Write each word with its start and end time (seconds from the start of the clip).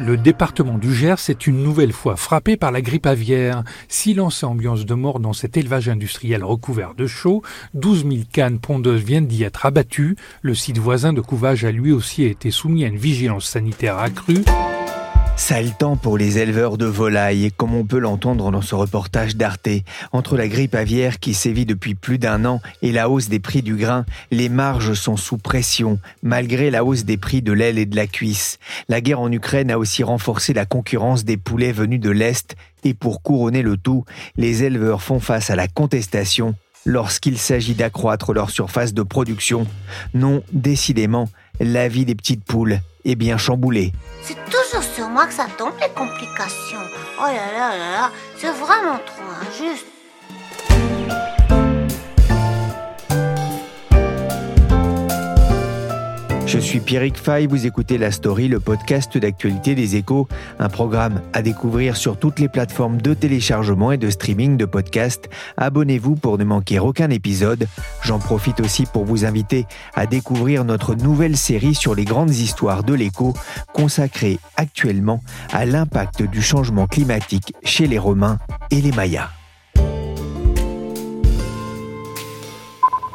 Le 0.00 0.16
département 0.16 0.78
du 0.78 0.92
Gers 0.92 1.28
est 1.28 1.46
une 1.46 1.62
nouvelle 1.62 1.92
fois 1.92 2.16
frappé 2.16 2.56
par 2.56 2.72
la 2.72 2.80
grippe 2.80 3.06
aviaire. 3.06 3.62
Silence 3.86 4.42
et 4.42 4.46
ambiance 4.46 4.84
de 4.84 4.94
mort 4.94 5.20
dans 5.20 5.32
cet 5.32 5.56
élevage 5.56 5.88
industriel 5.88 6.42
recouvert 6.42 6.94
de 6.94 7.06
chaux. 7.06 7.42
12 7.74 8.04
000 8.08 8.14
cannes 8.32 8.58
pondeuses 8.58 9.04
viennent 9.04 9.28
d'y 9.28 9.44
être 9.44 9.64
abattues. 9.64 10.16
Le 10.40 10.56
site 10.56 10.78
voisin 10.78 11.12
de 11.12 11.20
couvage 11.20 11.64
a 11.64 11.70
lui 11.70 11.92
aussi 11.92 12.24
été 12.24 12.50
soumis 12.50 12.84
à 12.84 12.88
une 12.88 12.98
vigilance 12.98 13.44
sanitaire 13.44 13.98
accrue. 13.98 14.42
Sale 15.36 15.76
temps 15.76 15.96
pour 15.96 16.18
les 16.18 16.38
éleveurs 16.38 16.78
de 16.78 16.84
volailles, 16.84 17.50
comme 17.56 17.74
on 17.74 17.84
peut 17.84 17.98
l'entendre 17.98 18.52
dans 18.52 18.62
ce 18.62 18.74
reportage 18.74 19.34
d'Arte. 19.34 19.68
Entre 20.12 20.36
la 20.36 20.46
grippe 20.46 20.74
aviaire 20.74 21.18
qui 21.18 21.34
sévit 21.34 21.66
depuis 21.66 21.94
plus 21.94 22.18
d'un 22.18 22.44
an 22.44 22.60
et 22.80 22.92
la 22.92 23.08
hausse 23.08 23.28
des 23.28 23.40
prix 23.40 23.62
du 23.62 23.74
grain, 23.74 24.04
les 24.30 24.48
marges 24.48 24.92
sont 24.92 25.16
sous 25.16 25.38
pression, 25.38 25.98
malgré 26.22 26.70
la 26.70 26.84
hausse 26.84 27.04
des 27.04 27.16
prix 27.16 27.42
de 27.42 27.52
l'aile 27.52 27.78
et 27.78 27.86
de 27.86 27.96
la 27.96 28.06
cuisse. 28.06 28.58
La 28.88 29.00
guerre 29.00 29.20
en 29.20 29.32
Ukraine 29.32 29.70
a 29.70 29.78
aussi 29.78 30.04
renforcé 30.04 30.52
la 30.52 30.66
concurrence 30.66 31.24
des 31.24 31.36
poulets 31.36 31.72
venus 31.72 32.00
de 32.00 32.10
l'Est, 32.10 32.54
et 32.84 32.94
pour 32.94 33.22
couronner 33.22 33.62
le 33.62 33.76
tout, 33.76 34.04
les 34.36 34.62
éleveurs 34.62 35.02
font 35.02 35.20
face 35.20 35.50
à 35.50 35.56
la 35.56 35.66
contestation 35.66 36.54
lorsqu'il 36.84 37.38
s'agit 37.38 37.74
d'accroître 37.74 38.32
leur 38.32 38.50
surface 38.50 38.94
de 38.94 39.02
production. 39.02 39.66
Non, 40.14 40.42
décidément, 40.52 41.28
la 41.60 41.88
vie 41.88 42.04
des 42.04 42.14
petites 42.14 42.44
poules 42.44 42.80
est 43.04 43.14
bien 43.14 43.36
chamboulée. 43.36 43.92
C'est 44.22 44.38
toujours 44.44 44.82
sur 44.82 45.08
moi 45.08 45.26
que 45.26 45.34
ça 45.34 45.46
tombe 45.58 45.74
les 45.80 45.88
complications. 45.88 46.86
Oh 47.18 47.26
là 47.26 47.52
là 47.52 47.76
là 47.76 47.90
là, 47.90 48.10
c'est 48.36 48.50
vraiment 48.52 48.98
trop 49.04 49.22
injuste. 49.42 49.86
Je 56.52 56.58
suis 56.58 56.80
Pierrick 56.80 57.16
Fay, 57.16 57.46
vous 57.46 57.64
écoutez 57.64 57.96
La 57.96 58.10
Story, 58.10 58.46
le 58.46 58.60
podcast 58.60 59.16
d'actualité 59.16 59.74
des 59.74 59.96
échos, 59.96 60.28
un 60.58 60.68
programme 60.68 61.22
à 61.32 61.40
découvrir 61.40 61.96
sur 61.96 62.18
toutes 62.18 62.38
les 62.40 62.48
plateformes 62.50 63.00
de 63.00 63.14
téléchargement 63.14 63.90
et 63.90 63.96
de 63.96 64.10
streaming 64.10 64.58
de 64.58 64.66
podcasts. 64.66 65.30
Abonnez-vous 65.56 66.14
pour 66.14 66.36
ne 66.36 66.44
manquer 66.44 66.78
aucun 66.78 67.08
épisode. 67.08 67.68
J'en 68.02 68.18
profite 68.18 68.60
aussi 68.60 68.84
pour 68.84 69.06
vous 69.06 69.24
inviter 69.24 69.64
à 69.94 70.04
découvrir 70.04 70.66
notre 70.66 70.94
nouvelle 70.94 71.38
série 71.38 71.74
sur 71.74 71.94
les 71.94 72.04
grandes 72.04 72.34
histoires 72.34 72.84
de 72.84 72.92
l'écho, 72.92 73.32
consacrée 73.72 74.38
actuellement 74.58 75.22
à 75.54 75.64
l'impact 75.64 76.22
du 76.22 76.42
changement 76.42 76.86
climatique 76.86 77.54
chez 77.64 77.86
les 77.86 77.98
Romains 77.98 78.36
et 78.70 78.82
les 78.82 78.92
Mayas. 78.92 79.30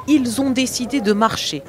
Ils 0.08 0.42
ont 0.42 0.50
décidé 0.50 1.02
de 1.02 1.14
marcher 1.14 1.62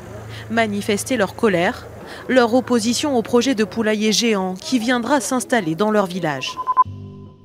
manifester 0.50 1.16
leur 1.16 1.34
colère, 1.34 1.86
leur 2.28 2.54
opposition 2.54 3.16
au 3.16 3.22
projet 3.22 3.54
de 3.54 3.64
poulailler 3.64 4.12
géant 4.12 4.54
qui 4.54 4.78
viendra 4.78 5.20
s'installer 5.20 5.74
dans 5.74 5.90
leur 5.90 6.06
village. 6.06 6.56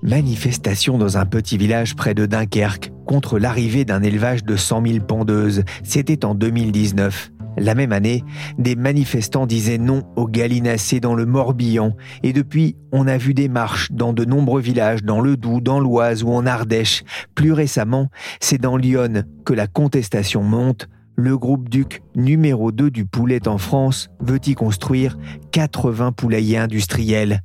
Manifestation 0.02 0.98
dans 0.98 1.18
un 1.18 1.26
petit 1.26 1.58
village 1.58 1.96
près 1.96 2.14
de 2.14 2.26
Dunkerque 2.26 2.92
contre 3.06 3.40
l'arrivée 3.40 3.86
d'un 3.86 4.04
élevage 4.04 4.44
de 4.44 4.58
100 4.58 4.86
000 4.86 5.00
pondeuses. 5.06 5.64
C'était 5.84 6.26
en 6.26 6.36
2019. 6.36 7.32
La 7.58 7.76
même 7.76 7.92
année, 7.94 8.24
des 8.58 8.76
manifestants 8.76 9.46
disaient 9.46 9.78
non 9.78 10.04
aux 10.16 10.28
gallinacés 10.28 11.00
dans 11.00 11.14
le 11.14 11.26
Morbihan 11.26 11.96
et 12.24 12.34
depuis, 12.34 12.76
on 12.92 13.08
a 13.08 13.18
vu 13.18 13.34
des 13.34 13.48
marches 13.48 13.92
dans 13.92 14.12
de 14.12 14.26
nombreux 14.26 14.62
villages, 14.62 15.04
dans 15.04 15.22
le 15.22 15.38
Doubs, 15.38 15.62
dans 15.62 15.80
l'Oise 15.80 16.24
ou 16.24 16.32
en 16.32 16.46
Ardèche. 16.46 17.04
Plus 17.36 17.54
récemment, 17.54 18.10
c'est 18.40 18.60
dans 18.60 18.76
Lyon 18.76 19.24
que 19.46 19.54
la 19.54 19.68
contestation 19.68 20.42
monte 20.42 20.90
le 21.16 21.38
groupe 21.38 21.70
Duc, 21.70 22.02
numéro 22.16 22.72
2 22.72 22.90
du 22.90 23.06
poulet 23.06 23.48
en 23.48 23.58
France, 23.58 24.10
veut 24.20 24.40
y 24.46 24.56
construire 24.56 25.18
80 25.52 26.12
poulaillers 26.12 26.58
industriels. 26.58 27.42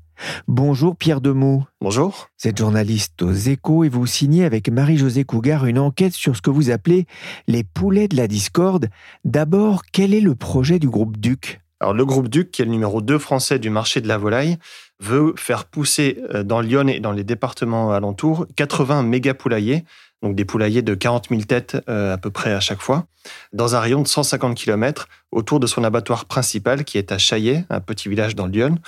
Bonjour 0.48 0.96
Pierre 0.96 1.20
Demou. 1.20 1.64
Bonjour. 1.80 2.28
Vous 2.42 2.48
êtes 2.48 2.58
journaliste 2.58 3.22
aux 3.22 3.32
échos 3.32 3.84
et 3.84 3.88
vous 3.88 4.06
signez 4.06 4.44
avec 4.44 4.68
Marie-Josée 4.68 5.24
Cougar 5.24 5.66
une 5.66 5.78
enquête 5.78 6.12
sur 6.12 6.36
ce 6.36 6.42
que 6.42 6.50
vous 6.50 6.70
appelez 6.70 7.06
les 7.46 7.62
poulets 7.62 8.08
de 8.08 8.16
la 8.16 8.26
discorde. 8.26 8.88
D'abord, 9.24 9.82
quel 9.92 10.14
est 10.14 10.20
le 10.20 10.34
projet 10.34 10.78
du 10.78 10.88
groupe 10.88 11.18
Duc? 11.18 11.60
Alors, 11.80 11.94
le 11.94 12.04
groupe 12.04 12.28
Duc, 12.28 12.50
qui 12.50 12.62
est 12.62 12.64
le 12.64 12.72
numéro 12.72 13.00
2 13.00 13.18
français 13.18 13.60
du 13.60 13.70
marché 13.70 14.00
de 14.00 14.08
la 14.08 14.18
volaille, 14.18 14.56
veut 14.98 15.32
faire 15.36 15.64
pousser 15.64 16.18
euh, 16.34 16.42
dans 16.42 16.60
Lyon 16.60 16.88
et 16.88 16.98
dans 16.98 17.12
les 17.12 17.22
départements 17.22 17.92
alentours 17.92 18.46
80 18.56 19.04
méga 19.04 19.32
poulaillers 19.32 19.84
donc 20.22 20.34
des 20.34 20.44
poulaillers 20.44 20.82
de 20.82 20.94
40 20.94 21.28
000 21.30 21.42
têtes 21.42 21.76
euh, 21.88 22.14
à 22.14 22.18
peu 22.18 22.30
près 22.30 22.52
à 22.52 22.60
chaque 22.60 22.80
fois, 22.80 23.06
dans 23.52 23.74
un 23.74 23.80
rayon 23.80 24.02
de 24.02 24.08
150 24.08 24.56
km 24.56 25.08
autour 25.30 25.60
de 25.60 25.66
son 25.66 25.84
abattoir 25.84 26.24
principal 26.24 26.84
qui 26.84 26.98
est 26.98 27.12
à 27.12 27.18
Chaillet, 27.18 27.64
un 27.70 27.80
petit 27.80 28.08
village 28.08 28.34
dans 28.34 28.46
Lyon. 28.46 28.78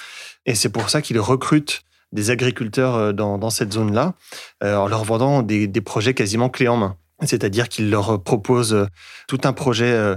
Et 0.47 0.55
c'est 0.55 0.71
pour 0.71 0.91
ça 0.91 1.03
qu'il 1.03 1.19
recrute 1.21 1.83
des 2.13 2.31
agriculteurs 2.31 2.95
euh, 2.97 3.13
dans, 3.13 3.51
cette 3.51 3.73
zone-là, 3.73 4.15
euh, 4.63 4.77
en 4.77 4.89
leur 4.89 5.05
vendant 5.05 5.43
des, 5.43 5.67
des, 5.67 5.81
projets 5.81 6.15
quasiment 6.15 6.49
clés 6.49 6.69
en 6.69 6.77
main. 6.77 6.97
C'est-à-dire 7.23 7.69
qu'il 7.69 7.91
leur 7.91 8.23
propose 8.23 8.89
tout 9.29 9.41
un 9.45 9.53
projet 9.53 10.17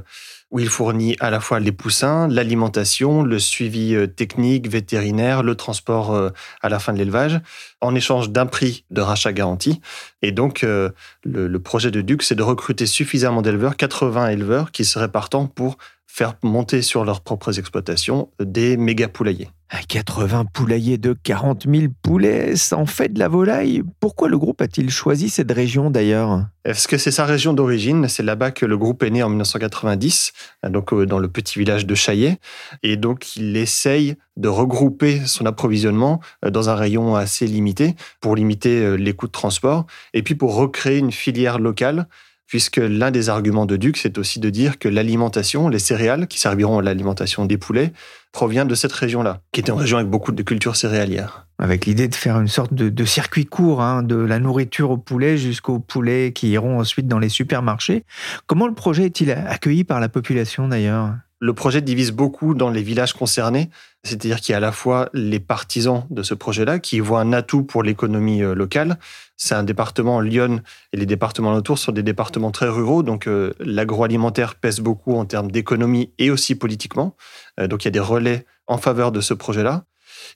où 0.54 0.60
il 0.60 0.70
fournit 0.70 1.18
à 1.20 1.32
la 1.32 1.40
fois 1.40 1.60
les 1.60 1.72
poussins, 1.72 2.28
l'alimentation, 2.28 3.24
le 3.24 3.40
suivi 3.40 3.96
euh, 3.96 4.06
technique, 4.06 4.70
vétérinaire, 4.70 5.42
le 5.42 5.56
transport 5.56 6.14
euh, 6.14 6.30
à 6.62 6.70
la 6.70 6.78
fin 6.78 6.94
de 6.94 7.00
l'élevage, 7.00 7.42
en 7.82 7.96
échange 7.96 8.30
d'un 8.30 8.46
prix 8.46 8.86
de 8.92 9.02
rachat 9.02 9.34
garanti. 9.34 9.82
Et 10.22 10.32
donc, 10.32 10.64
euh, 10.64 10.92
le, 11.24 11.58
projet 11.58 11.90
de 11.90 12.02
Duc, 12.02 12.22
c'est 12.22 12.36
de 12.36 12.44
recruter 12.44 12.86
suffisamment 12.86 13.42
d'éleveurs, 13.42 13.76
80 13.76 14.30
éleveurs, 14.30 14.72
qui 14.72 14.86
seraient 14.86 15.12
partants 15.12 15.48
pour 15.48 15.78
faire 16.14 16.36
monter 16.44 16.84
sur 16.84 17.06
leurs 17.06 17.22
propres 17.22 17.58
exploitations 17.58 18.30
des 18.40 18.78
méga 18.78 19.08
poulaillers. 19.08 19.50
À 19.72 19.82
80 19.82 20.46
poulaillers 20.54 21.00
de 21.00 21.14
40 21.14 21.66
000 21.68 21.92
poulets, 22.04 22.56
ça 22.56 22.78
en 22.78 22.86
fait 22.86 23.12
de 23.12 23.18
la 23.18 23.28
volaille. 23.28 23.82
Pourquoi 24.00 24.30
le 24.30 24.38
groupe 24.38 24.62
a-t-il 24.62 24.92
choisi 24.92 25.30
cette 25.30 25.52
région 25.52 25.90
d'ailleurs? 25.90 26.46
Est-ce 26.66 26.88
que 26.88 27.00
c'est 27.00 27.10
sa 27.10 27.26
région 27.26 27.54
d'origine 27.54 28.08
C'est 28.10 28.22
là-bas 28.22 28.52
que 28.52 28.68
le 28.68 28.78
groupe 28.78 29.02
est 29.02 29.10
né 29.10 29.24
en 29.24 29.30
1990, 29.30 30.34
donc 30.70 30.94
euh, 30.94 31.08
dans 31.08 31.18
le 31.18 31.30
petit 31.30 31.58
village 31.58 31.88
de 31.88 31.96
Chaillet. 31.96 32.38
Et 32.84 32.96
donc 32.96 33.36
il 33.36 33.58
essaye 33.58 34.16
de 34.38 34.50
regrouper 34.50 35.22
son 35.26 35.48
approvisionnement 35.48 36.20
euh, 36.46 36.52
dans 36.52 36.70
un 36.70 36.76
rayon 36.76 37.16
assez 37.16 37.48
limité 37.48 37.96
pour 38.22 38.36
limiter 38.36 38.84
euh, 38.84 38.94
les 38.94 39.14
coûts 39.14 39.26
de 39.28 39.32
transport 39.32 39.88
et 40.14 40.22
puis 40.22 40.36
pour 40.36 40.54
recréer 40.54 41.00
une 41.00 41.12
filière 41.12 41.58
locale 41.58 42.08
puisque 42.54 42.78
l'un 42.78 43.10
des 43.10 43.30
arguments 43.30 43.66
de 43.66 43.78
Duc, 43.78 43.98
c'est 43.98 44.20
aussi 44.20 44.40
de 44.40 44.52
dire 44.52 44.78
que 44.78 44.88
l'alimentation, 44.88 45.70
les 45.70 45.80
céréales 45.80 46.28
qui 46.28 46.38
serviront 46.38 46.78
à 46.78 46.82
l'alimentation 46.84 47.48
des 47.48 47.58
poulets, 47.58 47.94
provient 48.32 48.64
de 48.66 48.76
cette 48.76 48.92
région-là, 48.92 49.40
qui 49.52 49.62
était 49.62 49.72
une 49.72 49.80
région 49.80 49.98
avec 49.98 50.08
beaucoup 50.08 50.32
de 50.32 50.44
cultures 50.44 50.76
céréalières. 50.76 51.48
Avec 51.58 51.88
l'idée 51.88 52.08
de 52.08 52.14
faire 52.14 52.40
une 52.40 52.48
sorte 52.48 52.72
de, 52.72 53.06
circuit 53.06 53.48
court, 53.48 53.82
hein, 53.82 54.04
de 54.04 54.18
la 54.18 54.38
nourriture 54.38 54.92
aux 54.92 55.00
poulets 55.00 55.36
jusqu'aux 55.36 55.80
poulets 55.80 56.32
qui 56.32 56.50
iront 56.50 56.80
ensuite 56.80 57.08
dans 57.08 57.18
les 57.18 57.28
supermarchés. 57.28 58.06
Comment 58.46 58.68
le 58.68 58.76
projet 58.76 59.06
est-il 59.06 59.32
accueilli 59.32 59.84
par 59.84 60.00
la 60.00 60.08
population 60.08 60.68
d'ailleurs? 60.68 61.16
Le 61.44 61.54
projet 61.54 61.82
divise 61.82 62.12
beaucoup 62.12 62.54
dans 62.54 62.70
les 62.70 62.82
villages 62.82 63.12
concernés, 63.12 63.70
c'est-à-dire 64.06 64.40
qu'il 64.40 64.54
y 64.54 64.56
a 64.56 64.60
à 64.60 64.62
la 64.62 64.72
fois 64.72 65.10
les 65.14 65.42
partisans 65.42 66.06
de 66.10 66.24
ce 66.24 66.34
projet-là 66.34 66.80
qui 66.80 67.02
voient 67.02 67.20
un 67.20 67.34
atout 67.34 67.64
pour 67.64 67.84
l'économie 67.84 68.42
euh, 68.42 68.56
locale. 68.56 68.98
C'est 69.36 69.54
un 69.54 69.64
département, 69.64 70.22
Lyon 70.22 70.62
et 70.94 70.98
les 70.98 71.06
départements 71.06 71.52
autour 71.52 71.80
sont 71.80 71.92
des 71.92 72.02
départements 72.02 72.52
très 72.52 72.70
ruraux, 72.70 73.04
donc 73.04 73.28
euh, 73.28 73.52
l'agroalimentaire 73.60 74.56
pèse 74.56 74.80
beaucoup 74.80 75.18
en 75.18 75.26
termes 75.26 75.52
d'économie 75.52 76.14
et 76.18 76.32
aussi 76.32 76.56
politiquement. 76.56 77.18
Euh, 77.60 77.68
donc 77.68 77.84
il 77.84 77.88
y 77.88 77.90
a 77.90 77.92
des 77.92 78.00
relais 78.00 78.46
en 78.68 78.78
faveur 78.78 79.12
de 79.12 79.20
ce 79.20 79.34
projet-là. 79.34 79.84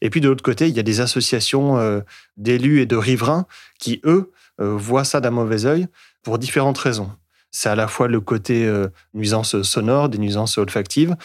Et 0.01 0.10
puis 0.10 0.19
de 0.19 0.27
l'autre 0.27 0.44
côté, 0.44 0.68
il 0.68 0.75
y 0.75 0.80
a 0.81 0.83
des 0.83 1.00
associations 1.00 2.03
d'élus 2.36 2.81
et 2.81 2.86
de 2.86 2.98
riverains 2.98 3.45
qui, 3.80 4.01
eux, 4.03 4.33
voient 4.60 5.06
ça 5.06 5.21
d'un 5.21 5.31
mauvais 5.31 5.65
œil 5.65 5.88
pour 6.24 6.38
différentes 6.38 6.77
raisons 6.77 7.10
c'est 7.51 7.69
à 7.69 7.75
la 7.75 7.88
fois 7.88 8.07
le 8.07 8.19
côté 8.19 8.65
euh, 8.65 8.88
nuisance 9.13 9.61
sonore, 9.61 10.09
des 10.09 10.17
nuisances 10.17 10.57
olfactives, 10.57 11.15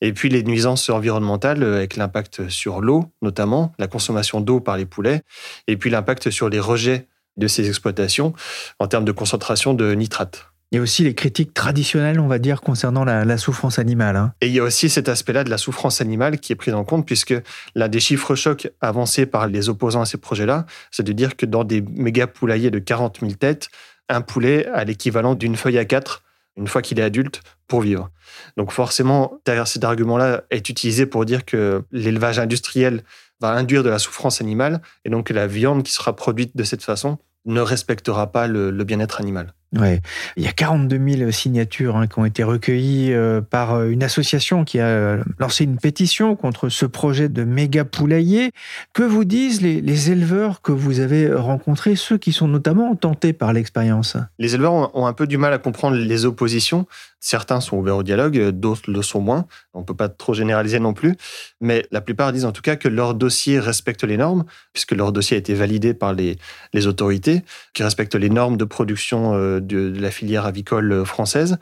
et 0.00 0.12
puis 0.12 0.28
les 0.28 0.42
nuisances 0.42 0.90
environnementales 0.90 1.62
euh, 1.62 1.76
avec 1.76 1.96
l'impact 1.96 2.48
sur 2.48 2.80
l'eau, 2.80 3.04
notamment 3.22 3.72
la 3.78 3.86
consommation 3.86 4.40
d'eau 4.40 4.60
par 4.60 4.76
les 4.76 4.86
poulets, 4.86 5.22
et 5.66 5.76
puis 5.76 5.90
l'impact 5.90 6.30
sur 6.30 6.48
les 6.48 6.60
rejets 6.60 7.08
de 7.36 7.46
ces 7.48 7.68
exploitations 7.68 8.34
en 8.78 8.86
termes 8.86 9.04
de 9.04 9.12
concentration 9.12 9.74
de 9.74 9.92
nitrates. 9.94 10.52
Il 10.72 10.76
y 10.76 10.78
a 10.78 10.82
aussi 10.82 11.04
les 11.04 11.14
critiques 11.14 11.52
traditionnelles, 11.52 12.18
on 12.18 12.28
va 12.28 12.38
dire, 12.38 12.62
concernant 12.62 13.04
la, 13.04 13.36
souffrance 13.36 13.78
animale. 13.78 14.16
Hein. 14.16 14.32
Et 14.40 14.46
il 14.46 14.54
y 14.54 14.58
a 14.58 14.62
aussi 14.62 14.88
cet 14.88 15.10
aspect-là 15.10 15.44
de 15.44 15.50
la 15.50 15.58
souffrance 15.58 16.00
animale 16.00 16.38
qui 16.38 16.54
est 16.54 16.56
pris 16.56 16.72
en 16.72 16.82
compte, 16.82 17.04
puisque 17.04 17.34
l'un 17.74 17.88
des 17.88 18.00
chiffres 18.00 18.34
chocs 18.34 18.70
avancés 18.80 19.26
par 19.26 19.48
les 19.48 19.68
opposants 19.68 20.00
à 20.00 20.06
ces 20.06 20.16
projets-là, 20.16 20.64
c'est 20.90 21.02
de 21.02 21.12
dire 21.12 21.36
que 21.36 21.44
dans 21.44 21.64
des 21.64 21.82
méga 21.82 22.26
poulaillers 22.26 22.70
de 22.70 22.78
40 22.78 23.18
000 23.20 23.32
têtes, 23.32 23.68
un 24.12 24.20
poulet 24.20 24.66
a 24.66 24.84
l'équivalent 24.84 25.34
d'une 25.34 25.56
feuille 25.56 25.78
à 25.78 25.84
quatre 25.84 26.22
une 26.56 26.68
fois 26.68 26.82
qu'il 26.82 26.98
est 27.00 27.02
adulte 27.02 27.40
pour 27.66 27.80
vivre. 27.80 28.10
Donc 28.56 28.72
forcément, 28.72 29.40
derrière 29.46 29.66
cet 29.66 29.84
argument-là 29.84 30.42
est 30.50 30.68
utilisé 30.68 31.06
pour 31.06 31.24
dire 31.24 31.44
que 31.44 31.82
l'élevage 31.90 32.38
industriel 32.38 33.02
va 33.40 33.52
induire 33.52 33.82
de 33.82 33.88
la 33.88 33.98
souffrance 33.98 34.40
animale 34.40 34.82
et 35.04 35.10
donc 35.10 35.28
que 35.28 35.32
la 35.32 35.46
viande 35.46 35.82
qui 35.82 35.92
sera 35.92 36.14
produite 36.14 36.56
de 36.56 36.64
cette 36.64 36.82
façon 36.82 37.18
ne 37.44 37.60
respectera 37.60 38.30
pas 38.30 38.46
le, 38.46 38.70
bien-être 38.84 39.20
animal. 39.20 39.54
Ouais. 39.78 40.00
Il 40.36 40.42
y 40.42 40.48
a 40.48 40.52
42 40.52 41.00
000 41.16 41.30
signatures 41.30 41.96
hein, 41.96 42.06
qui 42.06 42.18
ont 42.18 42.26
été 42.26 42.44
recueillies 42.44 43.14
euh, 43.14 43.40
par 43.40 43.74
euh, 43.74 43.88
une 43.88 44.02
association 44.02 44.64
qui 44.64 44.78
a 44.78 44.86
euh, 44.86 45.22
lancé 45.38 45.64
une 45.64 45.78
pétition 45.78 46.36
contre 46.36 46.68
ce 46.68 46.84
projet 46.84 47.30
de 47.30 47.44
méga 47.44 47.86
poulailler. 47.86 48.50
Que 48.92 49.02
vous 49.02 49.24
disent 49.24 49.62
les, 49.62 50.10
éleveurs 50.10 50.60
que 50.60 50.72
vous 50.72 51.00
avez 51.00 51.32
rencontrés, 51.32 51.96
ceux 51.96 52.18
qui 52.18 52.32
sont 52.32 52.48
notamment 52.48 52.94
tentés 52.96 53.32
par 53.32 53.54
l'expérience? 53.54 54.16
Les 54.38 54.54
éleveurs 54.54 54.94
ont, 54.94 55.06
un 55.06 55.12
peu 55.14 55.26
du 55.26 55.38
mal 55.38 55.54
à 55.54 55.58
comprendre 55.58 55.96
les 55.96 56.26
oppositions. 56.26 56.86
Certains 57.20 57.60
sont 57.60 57.76
ouverts 57.76 57.98
au 57.98 58.02
dialogue, 58.02 58.50
d'autres 58.50 58.90
le 58.90 59.00
sont 59.00 59.20
moins. 59.20 59.46
On 59.74 59.80
ne 59.80 59.84
peut 59.84 59.94
pas 59.94 60.08
trop 60.08 60.34
généraliser 60.34 60.80
non 60.80 60.92
plus. 60.92 61.14
Mais 61.60 61.86
la 61.92 62.00
plupart 62.00 62.32
disent 62.32 62.44
en 62.44 62.52
tout 62.52 62.62
cas 62.62 62.74
que 62.76 62.88
leur 62.88 63.14
dossier 63.14 63.60
respecte 63.60 64.02
les 64.02 64.16
normes, 64.16 64.44
puisque 64.72 64.92
leur 64.92 65.12
dossier 65.12 65.36
a 65.36 65.38
été 65.38 65.54
validé 65.54 65.94
par 65.94 66.14
les 66.14 66.86
autorités, 66.86 67.42
qui 67.74 67.84
respectent 67.84 68.16
les 68.16 68.28
normes 68.28 68.56
de 68.56 68.64
production 68.64 69.60
de, 69.66 69.92
la 69.98 70.10
filière 70.10 70.46
avicole 70.46 71.04
française 71.04 71.58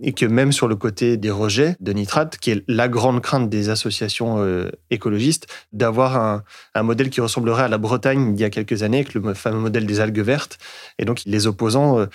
et 0.00 0.12
que 0.12 0.26
même 0.26 0.52
sur 0.52 0.68
le 0.68 0.76
côté 0.76 1.16
des 1.16 1.30
rejets 1.30 1.76
de 1.80 1.92
nitrates, 1.92 2.38
qui 2.38 2.52
est 2.52 2.64
la 2.68 2.88
grande 2.88 3.20
crainte 3.20 3.50
des 3.50 3.68
associations 3.68 4.38
euh, 4.38 4.70
écologistes, 4.90 5.46
d'avoir 5.72 6.44
un, 6.74 6.82
modèle 6.82 7.10
qui 7.10 7.20
ressemblerait 7.20 7.64
à 7.64 7.68
la 7.68 7.78
Bretagne 7.78 8.34
il 8.34 8.40
y 8.40 8.44
a 8.44 8.50
quelques 8.50 8.82
années, 8.82 8.98
avec 8.98 9.14
le 9.14 9.34
fameux 9.34 9.58
modèle 9.58 9.86
des 9.86 10.00
algues 10.00 10.20
vertes. 10.20 10.58
Et 10.98 11.04
donc 11.04 11.22
les 11.26 11.46
opposants 11.46 11.98
euh, 11.98 12.06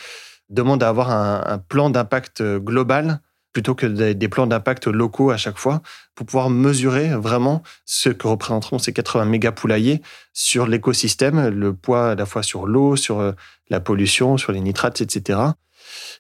demandent 0.50 0.84
à 0.84 0.90
avoir 0.90 1.12
un, 1.12 1.58
plan 1.58 1.90
d'impact 1.90 2.42
global 2.60 3.20
plutôt 3.54 3.76
que 3.76 3.86
des, 3.86 4.28
plans 4.28 4.48
d'impact 4.48 4.88
locaux 4.88 5.30
à 5.30 5.38
chaque 5.38 5.58
fois, 5.58 5.82
pour 6.16 6.26
pouvoir 6.26 6.50
mesurer 6.50 7.10
vraiment 7.10 7.62
ce 7.86 8.10
que 8.10 8.28
représenteront 8.28 8.80
ces 8.80 8.92
80 8.94 9.26
méga 9.26 9.52
poulaillers 9.52 10.02
sur 10.34 10.68
l'écosystème, 10.68 11.50
le 11.50 11.74
poids 11.74 12.12
à 12.12 12.16
la 12.16 12.26
fois 12.26 12.44
sur 12.44 12.66
l'eau, 12.66 12.96
sur 12.96 13.20
euh, 13.20 13.32
la 13.70 13.80
pollution, 13.80 14.38
sur 14.38 14.52
les 14.52 14.60
nitrates, 14.60 15.02
etc. 15.02 15.40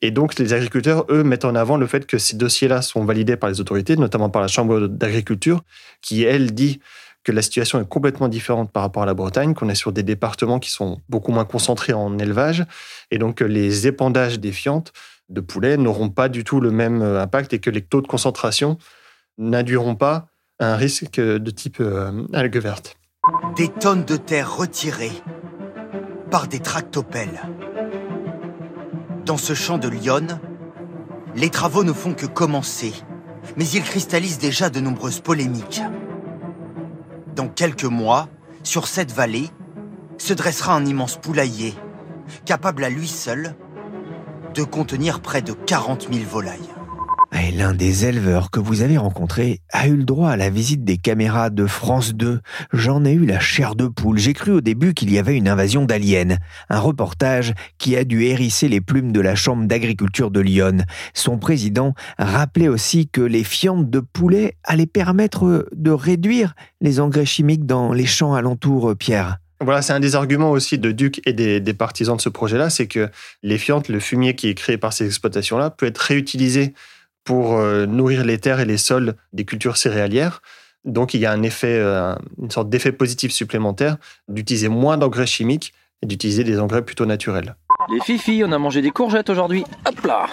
Et 0.01 0.11
donc, 0.11 0.37
les 0.37 0.53
agriculteurs, 0.53 1.05
eux, 1.09 1.23
mettent 1.23 1.45
en 1.45 1.55
avant 1.55 1.77
le 1.77 1.87
fait 1.87 2.05
que 2.05 2.19
ces 2.19 2.35
dossiers-là 2.35 2.81
sont 2.81 3.03
validés 3.03 3.35
par 3.35 3.49
les 3.49 3.59
autorités, 3.59 3.95
notamment 3.95 4.29
par 4.29 4.41
la 4.41 4.47
Chambre 4.47 4.87
d'agriculture, 4.87 5.63
qui, 6.01 6.23
elle, 6.23 6.53
dit 6.53 6.79
que 7.23 7.31
la 7.31 7.41
situation 7.41 7.81
est 7.81 7.87
complètement 7.87 8.27
différente 8.27 8.71
par 8.71 8.83
rapport 8.83 9.03
à 9.03 9.05
la 9.05 9.13
Bretagne, 9.13 9.53
qu'on 9.53 9.69
est 9.69 9.75
sur 9.75 9.91
des 9.91 10.03
départements 10.03 10.59
qui 10.59 10.69
sont 10.69 11.01
beaucoup 11.09 11.31
moins 11.31 11.45
concentrés 11.45 11.93
en 11.93 12.17
élevage, 12.19 12.65
et 13.11 13.17
donc 13.17 13.39
les 13.39 13.87
épandages 13.87 14.39
des 14.39 14.51
fientes 14.51 14.91
de 15.29 15.41
poulets 15.41 15.77
n'auront 15.77 16.09
pas 16.09 16.29
du 16.29 16.43
tout 16.43 16.59
le 16.59 16.71
même 16.71 17.01
euh, 17.01 17.21
impact 17.21 17.53
et 17.53 17.59
que 17.59 17.69
les 17.69 17.81
taux 17.81 18.01
de 18.01 18.07
concentration 18.07 18.77
n'induiront 19.37 19.95
pas 19.95 20.27
un 20.59 20.75
risque 20.75 21.19
de 21.19 21.51
type 21.51 21.77
euh, 21.79 22.25
algue 22.33 22.57
verte. 22.57 22.97
Des 23.55 23.69
tonnes 23.69 24.05
de 24.05 24.17
terre 24.17 24.55
retirées 24.55 25.11
par 26.29 26.47
des 26.47 26.59
tractopelles. 26.59 27.41
Dans 29.25 29.37
ce 29.37 29.53
champ 29.53 29.77
de 29.77 29.87
Lyon, 29.87 30.27
les 31.35 31.49
travaux 31.49 31.83
ne 31.83 31.93
font 31.93 32.13
que 32.13 32.25
commencer, 32.25 32.93
mais 33.55 33.67
ils 33.67 33.83
cristallisent 33.83 34.39
déjà 34.39 34.69
de 34.69 34.79
nombreuses 34.79 35.21
polémiques. 35.21 35.81
Dans 37.35 37.47
quelques 37.47 37.85
mois, 37.85 38.29
sur 38.63 38.87
cette 38.87 39.11
vallée, 39.11 39.49
se 40.17 40.33
dressera 40.33 40.75
un 40.75 40.85
immense 40.85 41.17
poulailler, 41.17 41.73
capable 42.45 42.83
à 42.83 42.89
lui 42.89 43.07
seul 43.07 43.55
de 44.53 44.63
contenir 44.63 45.19
près 45.21 45.41
de 45.41 45.53
40 45.53 46.07
000 46.11 46.25
volailles. 46.29 46.69
Et 47.41 47.51
l'un 47.51 47.73
des 47.73 48.05
éleveurs 48.05 48.51
que 48.51 48.59
vous 48.59 48.81
avez 48.81 48.97
rencontré 48.97 49.61
a 49.71 49.87
eu 49.87 49.95
le 49.95 50.03
droit 50.03 50.29
à 50.29 50.37
la 50.37 50.49
visite 50.49 50.83
des 50.83 50.97
caméras 50.97 51.49
de 51.49 51.65
France 51.65 52.13
2. 52.13 52.39
J'en 52.71 53.03
ai 53.03 53.13
eu 53.13 53.25
la 53.25 53.39
chair 53.39 53.75
de 53.75 53.87
poule. 53.87 54.19
J'ai 54.19 54.33
cru 54.33 54.51
au 54.51 54.61
début 54.61 54.93
qu'il 54.93 55.11
y 55.11 55.17
avait 55.17 55.35
une 55.35 55.49
invasion 55.49 55.85
d'aliens. 55.85 56.37
Un 56.69 56.79
reportage 56.79 57.53
qui 57.79 57.97
a 57.97 58.03
dû 58.03 58.23
hérisser 58.23 58.69
les 58.69 58.81
plumes 58.81 59.11
de 59.11 59.19
la 59.19 59.35
Chambre 59.35 59.65
d'agriculture 59.65 60.31
de 60.31 60.39
Lyon. 60.39 60.85
Son 61.13 61.37
président 61.37 61.93
rappelait 62.17 62.69
aussi 62.69 63.07
que 63.07 63.21
les 63.21 63.43
fientes 63.43 63.89
de 63.89 63.99
poulet 63.99 64.55
allaient 64.63 64.85
permettre 64.85 65.67
de 65.75 65.91
réduire 65.91 66.53
les 66.81 66.99
engrais 66.99 67.25
chimiques 67.25 67.65
dans 67.65 67.93
les 67.93 68.05
champs 68.05 68.35
alentours, 68.35 68.95
Pierre. 68.97 69.39
Voilà, 69.63 69.81
c'est 69.81 69.93
un 69.93 69.99
des 69.99 70.15
arguments 70.15 70.51
aussi 70.51 70.77
de 70.77 70.91
Duc 70.91 71.21
et 71.25 71.33
des, 71.33 71.73
partisans 71.73 72.17
de 72.17 72.21
ce 72.21 72.29
projet-là, 72.29 72.69
c'est 72.69 72.87
que 72.87 73.09
les 73.43 73.57
fientes, 73.57 73.87
le 73.87 73.99
fumier 73.99 74.35
qui 74.35 74.49
est 74.49 74.55
créé 74.55 74.77
par 74.77 74.91
ces 74.91 75.05
exploitations-là, 75.05 75.69
peut 75.69 75.85
être 75.85 75.97
réutilisé 75.97 76.73
pour 77.23 77.53
euh, 77.53 77.85
nourrir 77.85 78.25
les 78.25 78.37
terres 78.37 78.59
et 78.59 78.65
les 78.65 78.77
sols 78.77 79.15
des 79.31 79.45
cultures 79.45 79.77
céréalières. 79.77 80.41
Donc 80.83 81.13
il 81.13 81.21
y 81.21 81.25
a 81.25 81.31
un 81.31 81.43
effet, 81.43 81.77
euh, 81.79 82.13
une 82.41 82.51
sorte 82.51 82.69
d'effet 82.69 82.91
positif 82.91 83.31
supplémentaire 83.31 83.95
d'utiliser 84.27 84.67
moins 84.67 84.97
d'engrais 84.97 85.27
chimiques 85.27 85.73
et 86.01 86.05
d'utiliser 86.05 86.43
des 86.43 86.59
engrais 86.59 86.83
plutôt 86.83 87.05
naturels. 87.05 87.55
Les 87.89 88.17
filles, 88.17 88.43
on 88.43 88.51
a 88.51 88.57
mangé 88.57 88.81
des 88.81 88.91
courgettes 88.91 89.29
aujourd'hui. 89.29 89.63
Hop 89.85 90.05
là 90.05 90.25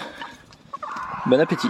Bon 1.27 1.39
appétit 1.39 1.69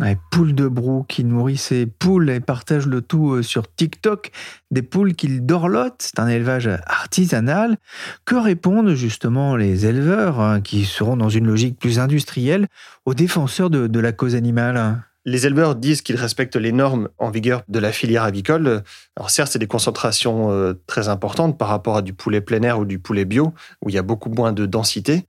Ouais, 0.00 0.16
poules 0.30 0.54
de 0.54 0.68
brou 0.68 1.04
qui 1.08 1.24
nourrit 1.24 1.56
ses 1.56 1.84
poules 1.84 2.30
et 2.30 2.38
partage 2.38 2.86
le 2.86 3.02
tout 3.02 3.32
euh, 3.32 3.42
sur 3.42 3.64
TikTok. 3.74 4.30
Des 4.70 4.82
poules 4.82 5.14
qu'il 5.14 5.44
dorlote, 5.44 5.96
c'est 5.98 6.20
un 6.20 6.28
élevage 6.28 6.70
artisanal. 6.86 7.78
Que 8.24 8.36
répondent 8.36 8.94
justement 8.94 9.56
les 9.56 9.86
éleveurs 9.86 10.38
hein, 10.38 10.60
qui 10.60 10.84
seront 10.84 11.16
dans 11.16 11.28
une 11.28 11.48
logique 11.48 11.80
plus 11.80 11.98
industrielle 11.98 12.68
aux 13.06 13.14
défenseurs 13.14 13.70
de, 13.70 13.98
la 13.98 14.12
cause 14.12 14.36
animale? 14.36 15.02
Les 15.24 15.46
éleveurs 15.46 15.74
disent 15.74 16.02
qu'ils 16.02 16.16
respectent 16.16 16.54
les 16.54 16.70
normes 16.70 17.08
en 17.18 17.30
vigueur 17.30 17.62
de 17.66 17.80
la 17.80 17.90
filière 17.90 18.22
avicole. 18.22 18.84
Alors 19.16 19.30
certes, 19.30 19.50
c'est 19.50 19.58
des 19.58 19.66
concentrations 19.66 20.52
euh, 20.52 20.74
très 20.86 21.08
importantes 21.08 21.58
par 21.58 21.66
rapport 21.66 21.96
à 21.96 22.02
du 22.02 22.12
poulet 22.12 22.40
plein 22.40 22.62
air 22.62 22.78
ou 22.78 22.84
du 22.84 23.00
poulet 23.00 23.24
bio, 23.24 23.52
où 23.82 23.88
il 23.88 23.96
y 23.96 23.98
a 23.98 24.02
beaucoup 24.02 24.30
moins 24.30 24.52
de 24.52 24.64
densité 24.64 25.26